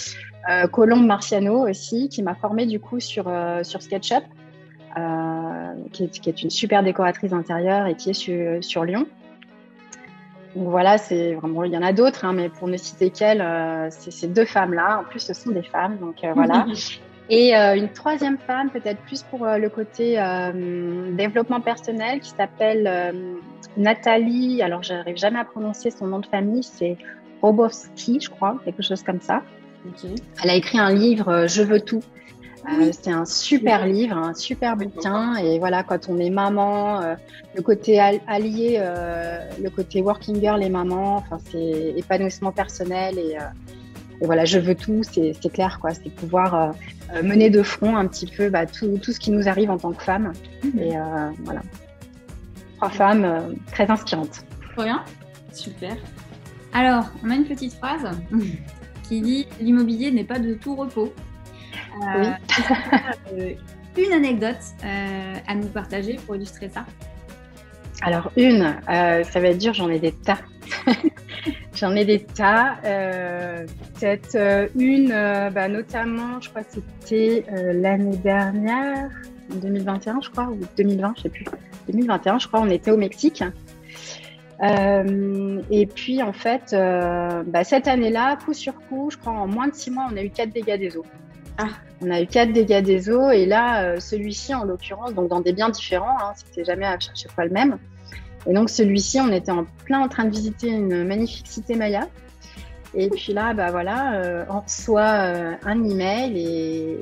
Euh, 0.49 0.67
Colombe 0.67 1.05
Marciano 1.05 1.67
aussi, 1.69 2.07
qui 2.09 2.23
m'a 2.23 2.35
formée 2.35 2.65
du 2.65 2.79
coup 2.79 2.99
sur 3.01 3.27
euh, 3.27 3.63
sur 3.63 3.81
SketchUp, 3.81 4.23
euh, 4.97 5.73
qui, 5.91 6.05
est, 6.05 6.19
qui 6.19 6.29
est 6.29 6.41
une 6.41 6.49
super 6.49 6.83
décoratrice 6.83 7.31
d'intérieur 7.31 7.87
et 7.87 7.95
qui 7.95 8.11
est 8.11 8.13
sur, 8.13 8.63
sur 8.63 8.85
Lyon. 8.85 9.07
Donc 10.57 10.69
voilà, 10.69 10.97
c'est 10.97 11.35
vraiment, 11.35 11.65
il 11.65 11.71
y 11.71 11.77
en 11.77 11.83
a 11.83 11.93
d'autres, 11.93 12.25
hein, 12.25 12.33
mais 12.33 12.49
pour 12.49 12.67
ne 12.67 12.77
citer 12.77 13.11
qu'elles, 13.11 13.41
euh, 13.41 13.89
c'est 13.91 14.09
ces 14.09 14.27
deux 14.27 14.45
femmes-là. 14.45 15.01
En 15.01 15.03
plus, 15.03 15.19
ce 15.19 15.33
sont 15.35 15.51
des 15.51 15.61
femmes, 15.61 15.97
donc 15.99 16.23
euh, 16.23 16.33
voilà. 16.33 16.65
Et 17.29 17.55
euh, 17.55 17.75
une 17.75 17.89
troisième 17.89 18.39
femme, 18.39 18.71
peut-être 18.71 18.99
plus 19.01 19.21
pour 19.21 19.45
le 19.45 19.69
côté 19.69 20.13
développement 21.11 21.59
personnel, 21.59 22.21
qui 22.21 22.29
s'appelle 22.29 23.13
Nathalie. 23.75 24.61
Alors, 24.61 24.81
j'arrive 24.81 25.17
jamais 25.17 25.39
à 25.39 25.43
prononcer 25.43 25.91
son 25.91 26.07
nom 26.07 26.19
de 26.19 26.25
famille, 26.25 26.63
c'est 26.63 26.97
Robowski, 27.41 28.21
je 28.21 28.29
crois, 28.29 28.57
quelque 28.63 28.81
chose 28.81 29.03
comme 29.03 29.19
ça. 29.19 29.43
Elle 30.41 30.49
a 30.49 30.55
écrit 30.55 30.79
un 30.79 30.93
livre, 30.93 31.47
Je 31.47 31.63
veux 31.63 31.81
tout. 31.81 32.01
Euh, 32.69 32.91
c'est 32.91 33.11
un 33.11 33.25
super 33.25 33.85
livre, 33.85 34.17
un 34.17 34.33
super 34.33 34.75
bouquin. 34.75 35.35
Et 35.37 35.57
voilà, 35.59 35.83
quand 35.83 36.09
on 36.09 36.17
est 36.17 36.29
maman, 36.29 37.01
euh, 37.01 37.15
le 37.55 37.61
côté 37.61 37.99
al- 37.99 38.19
allié, 38.27 38.77
euh, 38.79 39.39
le 39.61 39.69
côté 39.69 40.01
working 40.01 40.39
girl 40.41 40.61
et 40.61 40.69
maman, 40.69 41.15
enfin, 41.17 41.39
c'est 41.51 41.93
épanouissement 41.95 42.51
personnel 42.51 43.17
et, 43.17 43.37
euh, 43.37 44.19
et 44.21 44.25
voilà, 44.25 44.45
je 44.45 44.59
veux 44.59 44.75
tout, 44.75 45.01
c'est 45.03 45.33
clair, 45.53 45.79
quoi. 45.79 45.91
C'est 45.93 46.09
pouvoir 46.13 46.73
mener 47.23 47.49
de 47.49 47.61
front 47.63 47.95
un 47.95 48.05
petit 48.07 48.25
peu 48.25 48.49
bah, 48.49 48.65
tout, 48.65 48.97
tout 49.01 49.11
ce 49.13 49.19
qui 49.19 49.31
nous 49.31 49.47
arrive 49.47 49.69
en 49.71 49.77
tant 49.77 49.93
que 49.93 50.03
femme. 50.03 50.33
Et 50.77 50.97
euh, 50.97 51.29
voilà. 51.45 51.61
Trois 52.77 52.89
femmes 52.89 53.55
très 53.71 53.89
inspirantes. 53.89 54.43
Bien. 54.75 55.03
Super. 55.53 55.95
Alors, 56.73 57.05
on 57.23 57.29
a 57.29 57.35
une 57.35 57.45
petite 57.45 57.73
phrase 57.75 58.07
qui 59.07 59.21
dit 59.21 59.47
L'immobilier 59.61 60.11
n'est 60.11 60.23
pas 60.25 60.37
de 60.39 60.53
tout 60.55 60.75
repos. 60.75 61.13
Euh, 62.03 62.31
Oui. 63.33 63.33
euh, 63.33 63.53
une 63.97 64.13
anecdote 64.13 64.55
euh, 64.83 65.33
à 65.47 65.55
nous 65.55 65.67
partager 65.67 66.17
pour 66.25 66.35
illustrer 66.35 66.69
ça 66.69 66.85
Alors 68.03 68.31
une, 68.37 68.75
ça 68.87 69.39
va 69.39 69.47
être 69.47 69.57
dur, 69.57 69.73
j'en 69.73 69.89
ai 69.89 69.99
des 69.99 70.11
tas. 70.11 70.37
j'en 71.75 71.95
ai 71.95 72.05
des 72.05 72.19
tas. 72.19 72.77
Euh, 72.85 73.65
Peut-être 73.99 74.35
euh, 74.35 74.67
une, 74.77 75.11
euh, 75.11 75.49
bah, 75.49 75.67
notamment, 75.67 76.39
je 76.41 76.49
crois 76.49 76.63
que 76.63 76.73
c'était 76.73 77.43
l'année 77.73 78.17
dernière, 78.17 79.09
en 79.51 79.55
2021, 79.55 80.21
je 80.21 80.29
crois, 80.29 80.49
ou 80.49 80.59
2020, 80.77 81.13
je 81.17 81.21
sais 81.23 81.29
plus. 81.29 81.45
2021, 81.87 82.39
je 82.39 82.47
crois, 82.47 82.61
on 82.61 82.69
était 82.69 82.91
au 82.91 82.97
Mexique. 82.97 83.43
Et 84.61 85.85
puis 85.93 86.23
en 86.23 86.33
fait, 86.33 86.75
bah, 87.47 87.63
cette 87.63 87.87
année-là, 87.87 88.35
coup 88.37 88.53
sur 88.53 88.73
coup, 88.87 89.09
je 89.11 89.17
crois 89.17 89.33
en 89.33 89.47
moins 89.47 89.67
de 89.67 89.75
six 89.75 89.91
mois, 89.91 90.07
on 90.11 90.17
a 90.17 90.23
eu 90.23 90.29
quatre 90.29 90.51
dégâts 90.51 90.79
des 90.79 90.97
eaux. 90.97 91.05
Ah. 91.57 91.69
On 92.01 92.11
a 92.11 92.21
eu 92.21 92.27
quatre 92.27 92.53
dégâts 92.53 92.83
des 92.83 93.09
eaux 93.09 93.31
et 93.31 93.47
là, 93.47 93.83
euh, 93.83 93.99
celui-ci 93.99 94.53
en 94.53 94.63
l'occurrence, 94.63 95.15
donc 95.15 95.29
dans 95.29 95.41
des 95.41 95.51
biens 95.51 95.69
différents, 95.69 96.17
hein, 96.19 96.33
c'était 96.35 96.63
jamais 96.63 96.85
à 96.85 96.99
chaque 96.99 97.31
fois 97.31 97.45
le 97.45 97.51
même. 97.51 97.79
Et 98.45 98.53
donc 98.53 98.69
celui-ci, 98.69 99.19
on 99.19 99.31
était 99.31 99.51
en 99.51 99.65
plein 99.85 99.99
en 100.01 100.07
train 100.07 100.25
de 100.25 100.29
visiter 100.29 100.67
une 100.67 101.03
magnifique 101.05 101.47
cité 101.47 101.75
Maya. 101.75 102.07
Et 102.93 103.09
puis 103.09 103.33
là, 103.33 103.53
bah 103.53 103.71
voilà, 103.71 104.13
euh, 104.13 104.45
on 104.49 104.61
reçoit 104.61 105.01
euh, 105.01 105.53
un 105.65 105.83
email 105.83 106.37
et 106.37 106.99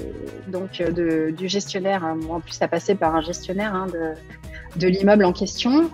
donc 0.47 0.81
du 0.81 1.47
gestionnaire. 1.47 2.03
hein. 2.03 2.17
En 2.29 2.39
plus, 2.39 2.53
ça 2.53 2.67
passait 2.67 2.95
par 2.95 3.15
un 3.15 3.21
gestionnaire 3.21 3.75
hein, 3.75 3.87
de 4.77 4.87
l'immeuble 4.87 5.25
en 5.25 5.33
question, 5.33 5.89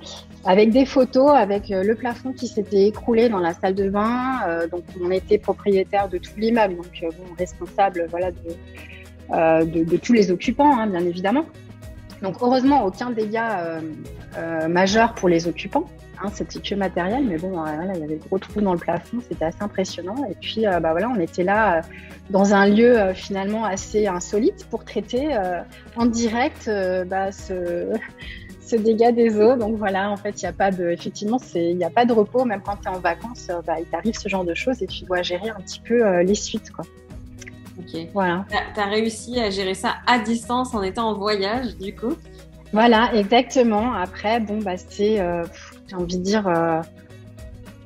avec 0.46 0.72
des 0.72 0.86
photos, 0.86 1.32
avec 1.32 1.72
euh, 1.72 1.84
le 1.84 1.96
plafond 1.96 2.34
qui 2.34 2.48
s'était 2.48 2.88
écroulé 2.88 3.30
dans 3.30 3.40
la 3.40 3.54
salle 3.54 3.76
de 3.76 3.90
bain. 3.90 4.40
Euh, 4.48 4.68
donc 4.68 4.84
on 5.02 5.12
était 5.12 5.38
propriétaire 5.38 6.10
de 6.10 6.18
tout 6.18 6.32
l'immeuble, 6.38 6.78
donc 6.78 7.04
euh, 7.04 7.10
bon, 7.10 7.34
responsable, 7.38 8.08
voilà, 8.10 8.32
de, 8.32 9.98
tous 9.98 10.14
les 10.14 10.32
occupants, 10.32 10.78
hein, 10.78 10.88
bien 10.88 11.06
évidemment. 11.06 11.46
Donc 12.22 12.36
heureusement, 12.42 12.86
aucun 12.86 13.10
dégât 13.10 13.82
majeur 14.68 15.14
pour 15.16 15.30
les 15.30 15.48
occupants. 15.48 15.86
Hein, 16.24 16.30
c'était 16.32 16.60
que 16.60 16.76
matériel, 16.76 17.24
mais 17.28 17.38
bon, 17.38 17.64
il 17.66 18.00
y 18.00 18.04
avait 18.04 18.18
de 18.18 18.24
gros 18.24 18.38
trous 18.38 18.62
dans 18.62 18.74
le 18.74 18.80
plafond, 18.80 19.18
c'était 19.28 19.46
assez 19.46 19.62
impressionnant. 19.62 20.16
Et 20.30 20.36
puis, 20.40 20.66
bah, 20.66 20.92
voilà, 20.92 21.10
on 21.10 21.20
était 21.20 21.44
là 21.44 21.82
dans 22.30 22.54
un 22.54 22.68
lieu 22.68 22.96
finalement 23.16 23.66
assez 23.66 24.06
insolite 24.06 24.68
pour 24.70 24.84
traiter 24.86 25.36
en 25.96 26.06
direct 26.06 26.70
bah, 27.08 27.32
ce, 27.32 27.88
ce 28.72 28.76
dégât 28.78 29.12
des 29.12 29.40
eaux. 29.40 29.56
Donc 29.56 29.76
voilà, 29.76 30.10
en 30.10 30.18
fait, 30.18 30.42
il 30.42 30.46
n'y 30.46 30.50
a 30.50 30.54
pas 30.54 30.72
de, 30.72 30.90
effectivement, 30.90 31.38
il 31.56 31.78
n'y 31.78 31.84
a 31.84 31.90
pas 31.90 32.06
de 32.06 32.14
repos. 32.14 32.46
Même 32.46 32.62
quand 32.62 32.78
tu 32.78 32.88
es 32.88 32.90
en 32.90 33.00
vacances, 33.00 33.48
euh, 33.50 33.62
bah, 33.66 33.80
il 33.80 33.86
t'arrive 33.86 34.18
ce 34.18 34.30
genre 34.30 34.46
de 34.46 34.54
choses 34.54 34.82
et 34.82 34.88
tu 34.88 35.04
dois 35.04 35.22
gérer 35.22 35.50
un 35.50 35.60
petit 35.62 35.82
peu 35.82 36.06
euh, 36.06 36.24
les 36.24 36.36
suites, 36.36 36.72
quoi. 36.72 36.86
Ok. 37.80 38.08
Voilà. 38.14 38.46
Tu 38.50 38.80
as, 38.80 38.86
réussi 38.86 39.40
à 39.40 39.50
gérer 39.50 39.74
ça 39.74 39.96
à 40.08 40.20
distance 40.20 40.74
en 40.74 40.82
étant 40.82 41.10
en 41.10 41.18
voyage, 41.18 41.78
du 41.78 41.96
coup? 41.96 42.14
Voilà, 42.74 43.14
exactement. 43.14 43.94
Après, 43.94 44.40
bon, 44.40 44.60
bah, 44.60 44.78
c'est, 44.78 45.20
euh, 45.20 45.44
j'ai 45.88 45.96
envie 45.96 46.18
de 46.18 46.24
dire, 46.24 46.48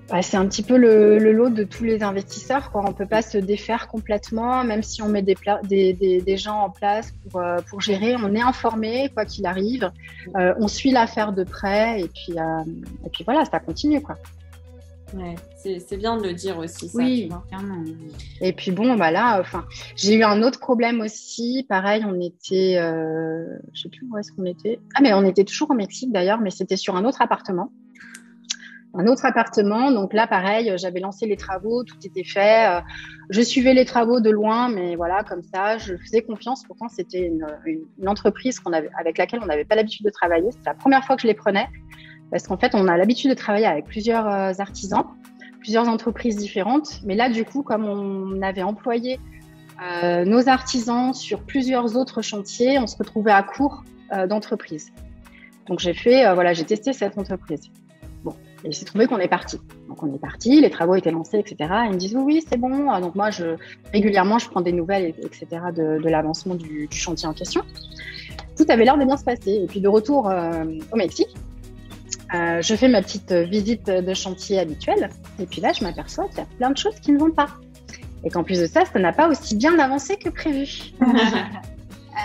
bah, 0.09 0.21
c'est 0.21 0.37
un 0.37 0.45
petit 0.47 0.61
peu 0.61 0.77
le, 0.77 1.17
lot 1.31 1.49
de 1.49 1.63
tous 1.63 1.83
les 1.83 2.03
investisseurs. 2.03 2.71
Quoi. 2.71 2.83
On 2.85 2.89
ne 2.89 2.93
peut 2.93 3.07
pas 3.07 3.23
se 3.23 3.39
défaire 3.39 3.87
complètement, 3.87 4.63
même 4.63 4.83
si 4.83 5.01
on 5.01 5.09
met 5.09 5.23
des, 5.23 5.35
des, 5.63 6.21
des, 6.21 6.37
gens 6.37 6.59
en 6.59 6.69
place 6.69 7.11
pour, 7.23 7.41
euh, 7.41 7.57
pour, 7.67 7.81
gérer. 7.81 8.15
On 8.15 8.35
est 8.35 8.41
informé, 8.41 9.09
quoi 9.13 9.25
qu'il 9.25 9.47
arrive. 9.47 9.91
Euh, 10.35 10.53
on 10.59 10.67
suit 10.67 10.91
l'affaire 10.91 11.33
de 11.33 11.43
près 11.43 12.01
et 12.01 12.07
puis, 12.07 12.37
euh, 12.37 12.63
et 13.03 13.09
puis 13.09 13.23
voilà, 13.23 13.45
ça 13.45 13.59
continue. 13.59 13.99
Quoi. 13.99 14.15
Ouais, 15.15 15.35
c'est 15.57 15.97
bien 15.97 16.17
de 16.17 16.23
le 16.23 16.33
dire 16.33 16.59
aussi. 16.59 16.87
Ça, 16.89 16.97
oui, 16.99 17.29
Et 18.41 18.53
puis 18.53 18.69
bon, 18.69 18.95
bah 18.95 19.09
là, 19.09 19.39
enfin, 19.39 19.65
j'ai 19.95 20.13
eu 20.13 20.23
un 20.23 20.43
autre 20.43 20.59
problème 20.59 21.01
aussi. 21.01 21.65
Pareil, 21.67 22.05
on 22.07 22.19
était, 22.21 22.75
je 23.73 23.81
sais 23.81 23.89
plus 23.89 24.05
où 24.11 24.17
est-ce 24.19 24.31
qu'on 24.33 24.45
était. 24.45 24.79
Ah, 24.93 24.99
mais 25.01 25.13
on 25.13 25.25
était 25.25 25.45
toujours 25.45 25.71
au 25.71 25.75
Mexique 25.75 26.11
d'ailleurs, 26.11 26.41
mais 26.41 26.51
c'était 26.51 26.77
sur 26.77 26.95
un 26.95 27.05
autre 27.05 27.23
appartement 27.23 27.71
un 28.97 29.07
autre 29.07 29.25
appartement. 29.25 29.91
Donc 29.91 30.13
là, 30.13 30.27
pareil, 30.27 30.71
j'avais 30.77 30.99
lancé 30.99 31.25
les 31.25 31.37
travaux, 31.37 31.83
tout 31.83 31.97
était 32.03 32.23
fait. 32.23 32.67
Euh, 32.67 32.81
je 33.29 33.41
suivais 33.41 33.73
les 33.73 33.85
travaux 33.85 34.19
de 34.19 34.29
loin, 34.29 34.69
mais 34.69 34.95
voilà, 34.95 35.23
comme 35.23 35.43
ça, 35.43 35.77
je 35.77 35.95
faisais 35.97 36.21
confiance. 36.21 36.63
Pourtant, 36.63 36.87
c'était 36.87 37.25
une, 37.27 37.45
entreprise 38.07 38.59
qu'on 38.59 38.73
avait, 38.73 38.89
avec 38.99 39.17
laquelle 39.17 39.39
on 39.43 39.45
n'avait 39.45 39.65
pas 39.65 39.75
l'habitude 39.75 40.05
de 40.05 40.11
travailler. 40.11 40.51
C'était 40.51 40.69
la 40.69 40.75
première 40.75 41.03
fois 41.03 41.15
que 41.15 41.21
je 41.21 41.27
les 41.27 41.33
prenais, 41.33 41.67
parce 42.31 42.47
qu'en 42.47 42.57
fait, 42.57 42.73
on 42.75 42.87
a 42.87 42.97
l'habitude 42.97 43.29
de 43.29 43.35
travailler 43.35 43.65
avec 43.65 43.85
plusieurs 43.85 44.27
euh, 44.27 44.51
artisans, 44.59 45.05
plusieurs 45.59 45.87
entreprises 45.87 46.37
différentes. 46.37 47.01
Mais 47.03 47.15
là, 47.15 47.29
du 47.29 47.45
coup, 47.45 47.63
comme 47.63 47.85
on 47.85 48.41
avait 48.41 48.63
employé 48.63 49.19
euh, 49.83 50.23
nos 50.23 50.47
artisans 50.47 51.13
sur 51.13 51.41
plusieurs 51.41 51.97
autres 51.97 52.21
chantiers, 52.21 52.79
on 52.79 52.87
se 52.87 52.97
retrouvait 52.97 53.31
à 53.31 53.43
court 53.43 53.83
d'entreprises. 54.29 54.93
Donc 55.65 55.79
j'ai 55.79 55.95
fait, 55.95 56.31
voilà, 56.35 56.53
j'ai 56.53 56.63
testé 56.63 56.93
cette 56.93 57.17
entreprise. 57.17 57.71
Et 58.63 58.69
il 58.69 58.73
s'est 58.73 58.85
trouvé 58.85 59.07
qu'on 59.07 59.19
est 59.19 59.27
parti. 59.27 59.59
Donc 59.87 60.01
on 60.01 60.13
est 60.13 60.19
parti, 60.19 60.61
les 60.61 60.69
travaux 60.69 60.95
étaient 60.95 61.11
lancés, 61.11 61.37
etc. 61.37 61.55
ils 61.85 61.93
me 61.93 61.97
disent 61.97 62.15
oui, 62.15 62.23
oui, 62.25 62.45
c'est 62.49 62.57
bon. 62.57 62.99
Donc 62.99 63.15
moi, 63.15 63.29
régulièrement, 63.93 64.39
je 64.39 64.49
prends 64.49 64.61
des 64.61 64.71
nouvelles, 64.71 65.13
etc. 65.23 65.47
de, 65.75 66.07
l'avancement 66.07 66.55
du, 66.55 66.87
chantier 66.91 67.27
en 67.27 67.33
question. 67.33 67.61
Tout 68.57 68.65
avait 68.69 68.85
l'air 68.85 68.97
de 68.97 69.05
bien 69.05 69.17
se 69.17 69.23
passer. 69.23 69.51
Et 69.63 69.67
puis 69.67 69.81
de 69.81 69.87
retour 69.87 70.29
euh, 70.29 70.63
au 70.91 70.95
Mexique, 70.95 71.35
euh, 72.33 72.61
je 72.61 72.75
fais 72.75 72.87
ma 72.87 73.01
petite 73.01 73.31
visite 73.31 73.87
de 73.87 74.13
chantier 74.13 74.59
habituelle. 74.59 75.09
Et 75.39 75.45
puis 75.45 75.61
là, 75.61 75.71
je 75.73 75.83
m'aperçois 75.83 76.27
qu'il 76.29 76.39
y 76.39 76.41
a 76.41 76.47
plein 76.57 76.71
de 76.71 76.77
choses 76.77 76.99
qui 76.99 77.11
ne 77.11 77.19
vont 77.19 77.31
pas. 77.31 77.47
Et 78.23 78.29
qu'en 78.29 78.43
plus 78.43 78.59
de 78.59 78.65
ça, 78.65 78.85
ça 78.85 78.99
n'a 78.99 79.13
pas 79.13 79.27
aussi 79.27 79.55
bien 79.55 79.77
avancé 79.77 80.15
que 80.15 80.29
prévu. 80.29 80.93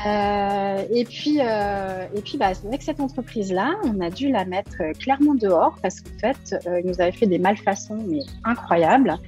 Euh, 0.06 0.82
et 0.90 1.04
puis, 1.04 1.38
euh, 1.40 2.06
et 2.14 2.22
puis 2.22 2.38
bah, 2.38 2.52
avec 2.66 2.82
cette 2.82 3.00
entreprise-là, 3.00 3.74
on 3.84 4.00
a 4.00 4.08
dû 4.08 4.30
la 4.30 4.44
mettre 4.44 4.76
clairement 4.98 5.34
dehors 5.34 5.76
parce 5.82 6.00
qu'en 6.00 6.18
fait, 6.18 6.56
euh, 6.66 6.80
ils 6.80 6.86
nous 6.86 7.00
avaient 7.00 7.12
fait 7.12 7.26
des 7.26 7.38
malfaçons 7.38 7.98
mais 8.06 8.20
incroyables. 8.44 9.18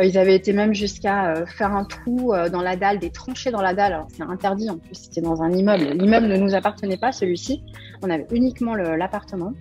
Ils 0.00 0.16
avaient 0.18 0.36
été 0.36 0.52
même 0.52 0.74
jusqu'à 0.74 1.44
faire 1.46 1.74
un 1.74 1.84
trou 1.84 2.32
dans 2.52 2.62
la 2.62 2.76
dalle, 2.76 2.98
des 2.98 3.10
tranchées 3.10 3.50
dans 3.50 3.62
la 3.62 3.74
dalle. 3.74 4.04
C'est 4.16 4.22
interdit 4.22 4.70
en 4.70 4.78
plus, 4.78 4.94
c'était 4.94 5.20
dans 5.20 5.42
un 5.42 5.50
immeuble. 5.50 5.84
L'immeuble 5.98 6.26
ne 6.26 6.36
nous 6.36 6.54
appartenait 6.54 6.96
pas, 6.96 7.12
celui-ci. 7.12 7.62
On 8.02 8.10
avait 8.10 8.26
uniquement 8.32 8.74
l'appartement. 8.74 9.52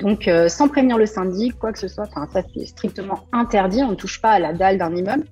Donc, 0.00 0.30
sans 0.48 0.68
prévenir 0.68 0.96
le 0.96 1.06
syndic, 1.06 1.58
quoi 1.58 1.72
que 1.72 1.78
ce 1.78 1.88
soit, 1.88 2.06
ça 2.06 2.42
c'est 2.54 2.66
strictement 2.66 3.24
interdit. 3.32 3.82
On 3.82 3.90
ne 3.90 3.94
touche 3.96 4.20
pas 4.20 4.32
à 4.32 4.38
la 4.38 4.52
dalle 4.52 4.78
d'un 4.78 4.94
immeuble. 4.94 5.24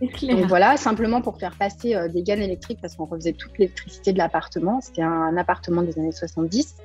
Donc 0.00 0.46
voilà, 0.46 0.76
simplement 0.76 1.20
pour 1.20 1.38
faire 1.38 1.54
passer 1.56 1.94
euh, 1.94 2.08
des 2.08 2.22
gaines 2.22 2.42
électriques 2.42 2.78
parce 2.80 2.94
qu'on 2.94 3.06
refaisait 3.06 3.32
toute 3.32 3.58
l'électricité 3.58 4.12
de 4.12 4.18
l'appartement. 4.18 4.80
C'était 4.80 5.02
un, 5.02 5.36
appartement 5.36 5.82
des 5.82 5.98
années 5.98 6.12
70. 6.12 6.76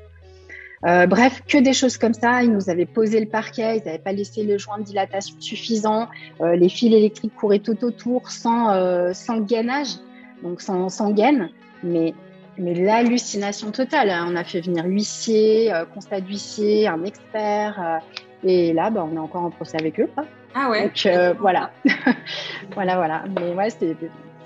Euh, 0.86 1.06
bref, 1.06 1.44
que 1.48 1.60
des 1.60 1.74
choses 1.74 1.98
comme 1.98 2.14
ça. 2.14 2.44
Ils 2.44 2.52
nous 2.52 2.70
avaient 2.70 2.88
posé 2.88 3.20
le 3.20 3.28
parquet, 3.28 3.78
ils 3.78 3.86
n'avaient 3.86 4.00
pas 4.00 4.12
laissé 4.12 4.44
le 4.44 4.58
joint 4.58 4.80
de 4.80 4.84
dilatation 4.84 5.36
suffisant. 5.40 6.08
Euh, 6.42 6.56
les 6.56 6.70
fils 6.70 6.94
électriques 6.94 7.36
couraient 7.36 7.60
tout 7.60 7.84
autour 7.86 8.32
sans, 8.32 9.14
sans 9.14 9.40
gainage, 9.40 9.96
donc 10.42 10.62
sans, 10.62 10.90
sans 10.90 11.12
gaine. 11.12 11.50
Mais, 11.84 12.14
mais 12.58 12.74
l'hallucination 12.74 13.72
totale. 13.72 14.10
Hein. 14.10 14.28
On 14.30 14.36
a 14.36 14.44
fait 14.44 14.62
venir 14.62 14.86
l'huissier, 14.86 15.72
constat 15.94 16.20
d'huissier, 16.20 16.88
un 16.88 17.04
expert. 17.04 18.02
et 18.44 18.74
là, 18.74 18.90
bah, 18.90 19.08
on 19.10 19.16
est 19.16 19.20
encore 19.20 19.44
en 19.44 19.52
procès 19.52 19.78
avec 19.80 20.00
eux. 20.00 20.10
Ah 20.56 20.70
ouais. 20.70 20.84
Donc 20.84 21.06
euh, 21.06 21.34
voilà, 21.40 21.72
voilà, 22.74 22.96
voilà. 22.96 23.24
Mais 23.40 23.54
ouais, 23.54 23.70
c'était 23.70 23.96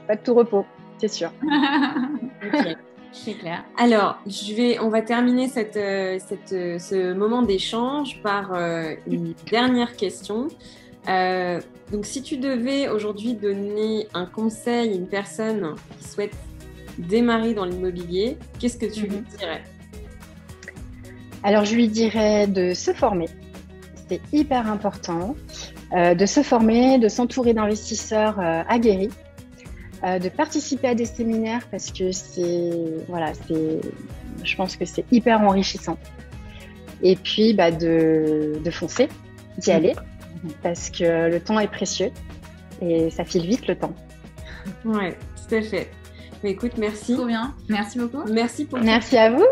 pas 0.07 0.15
de 0.15 0.21
tout 0.21 0.33
repos, 0.33 0.65
c'est 0.97 1.07
sûr. 1.07 1.31
C'est 3.13 3.33
clair. 3.33 3.63
Alors, 3.77 4.19
je 4.27 4.53
vais, 4.53 4.79
on 4.79 4.89
va 4.89 5.01
terminer 5.01 5.47
cette, 5.47 5.77
euh, 5.77 6.19
cette, 6.19 6.51
euh, 6.51 6.77
ce 6.77 7.13
moment 7.13 7.41
d'échange 7.41 8.21
par 8.21 8.53
une 9.07 9.33
dernière 9.49 9.95
question. 9.95 10.49
donc, 11.07 12.05
si 12.05 12.21
tu 12.21 12.37
devais 12.37 12.89
aujourd'hui 12.89 13.33
donner 13.33 14.07
un 14.13 14.25
conseil 14.25 14.91
à 14.91 14.93
une 14.93 15.07
personne 15.07 15.73
qui 15.97 16.07
souhaite 16.07 16.35
démarrer 16.99 17.53
dans 17.53 17.65
l'immobilier, 17.65 18.37
qu'est-ce 18.59 18.77
que 18.77 18.85
tu 18.85 19.07
lui 19.07 19.17
mhm. 19.17 19.25
dirais? 19.37 19.63
Alors, 21.43 21.65
je 21.65 21.75
lui 21.75 21.87
dirais 21.87 22.45
de 22.45 22.73
se 22.73 22.91
former. 22.91 23.29
C'est 24.09 24.21
hyper 24.31 24.69
important. 24.69 25.35
Euh, 25.93 26.15
de 26.15 26.25
se 26.25 26.43
former, 26.43 26.99
de 26.99 27.07
s'entourer 27.07 27.53
d'investisseurs 27.53 28.39
euh, 28.41 28.61
aguerris, 28.67 29.09
euh, 30.03 30.19
de 30.19 30.27
participer 30.27 30.89
à 30.89 30.95
des 30.95 31.05
séminaires 31.05 31.65
parce 31.71 31.91
que 31.91 32.11
c'est, 32.11 32.71
voilà, 33.07 33.31
c'est, 33.47 33.79
je 34.43 34.55
pense 34.57 34.75
que 34.75 34.83
c'est 34.83 35.05
hyper 35.11 35.39
enrichissant. 35.39 35.97
Et 37.01 37.15
puis, 37.15 37.53
bah, 37.53 37.71
de, 37.71 38.59
de 38.61 38.71
foncer, 38.71 39.07
d'y 39.59 39.71
aller, 39.71 39.95
parce 40.61 40.89
que 40.89 41.29
le 41.29 41.39
temps 41.39 41.59
est 41.59 41.71
précieux 41.71 42.11
et 42.81 43.09
ça 43.09 43.23
file 43.23 43.45
vite 43.47 43.65
le 43.67 43.75
temps. 43.75 43.95
Ouais, 44.83 45.15
tout 45.47 45.55
à 45.55 45.61
fait. 45.61 45.89
Mais 46.43 46.51
écoute, 46.51 46.73
merci. 46.77 47.13
Trop 47.13 47.25
bien. 47.25 47.55
Merci 47.69 47.97
beaucoup. 47.97 48.23
Merci 48.29 48.65
pour. 48.65 48.79
Merci 48.79 49.17
à 49.17 49.31
vous. 49.31 49.45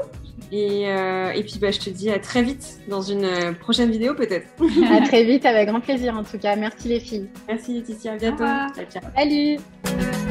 Et, 0.52 0.90
euh, 0.90 1.32
et, 1.32 1.44
puis 1.44 1.60
bah, 1.60 1.72
je 1.72 1.80
te 1.80 1.90
dis 1.90 2.10
à 2.10 2.20
très 2.20 2.44
vite 2.44 2.80
dans 2.88 3.02
une 3.02 3.26
euh, 3.26 3.52
prochaine 3.54 3.92
vidéo 3.92 4.14
peut-être. 4.14 4.48
à 4.92 5.02
très 5.02 5.24
vite, 5.24 5.46
avec 5.46 5.70
grand 5.70 5.82
plaisir 5.82 6.16
en 6.16 6.24
tout 6.24 6.38
cas. 6.38 6.56
Merci 6.56 6.88
les 6.88 7.00
filles. 7.00 7.28
Merci 7.48 7.74
Laetitia, 7.74 8.14
à 8.14 8.18
bientôt. 8.18 8.44
Ciao, 8.44 8.86
ciao. 8.90 9.04
Salut. 9.16 10.25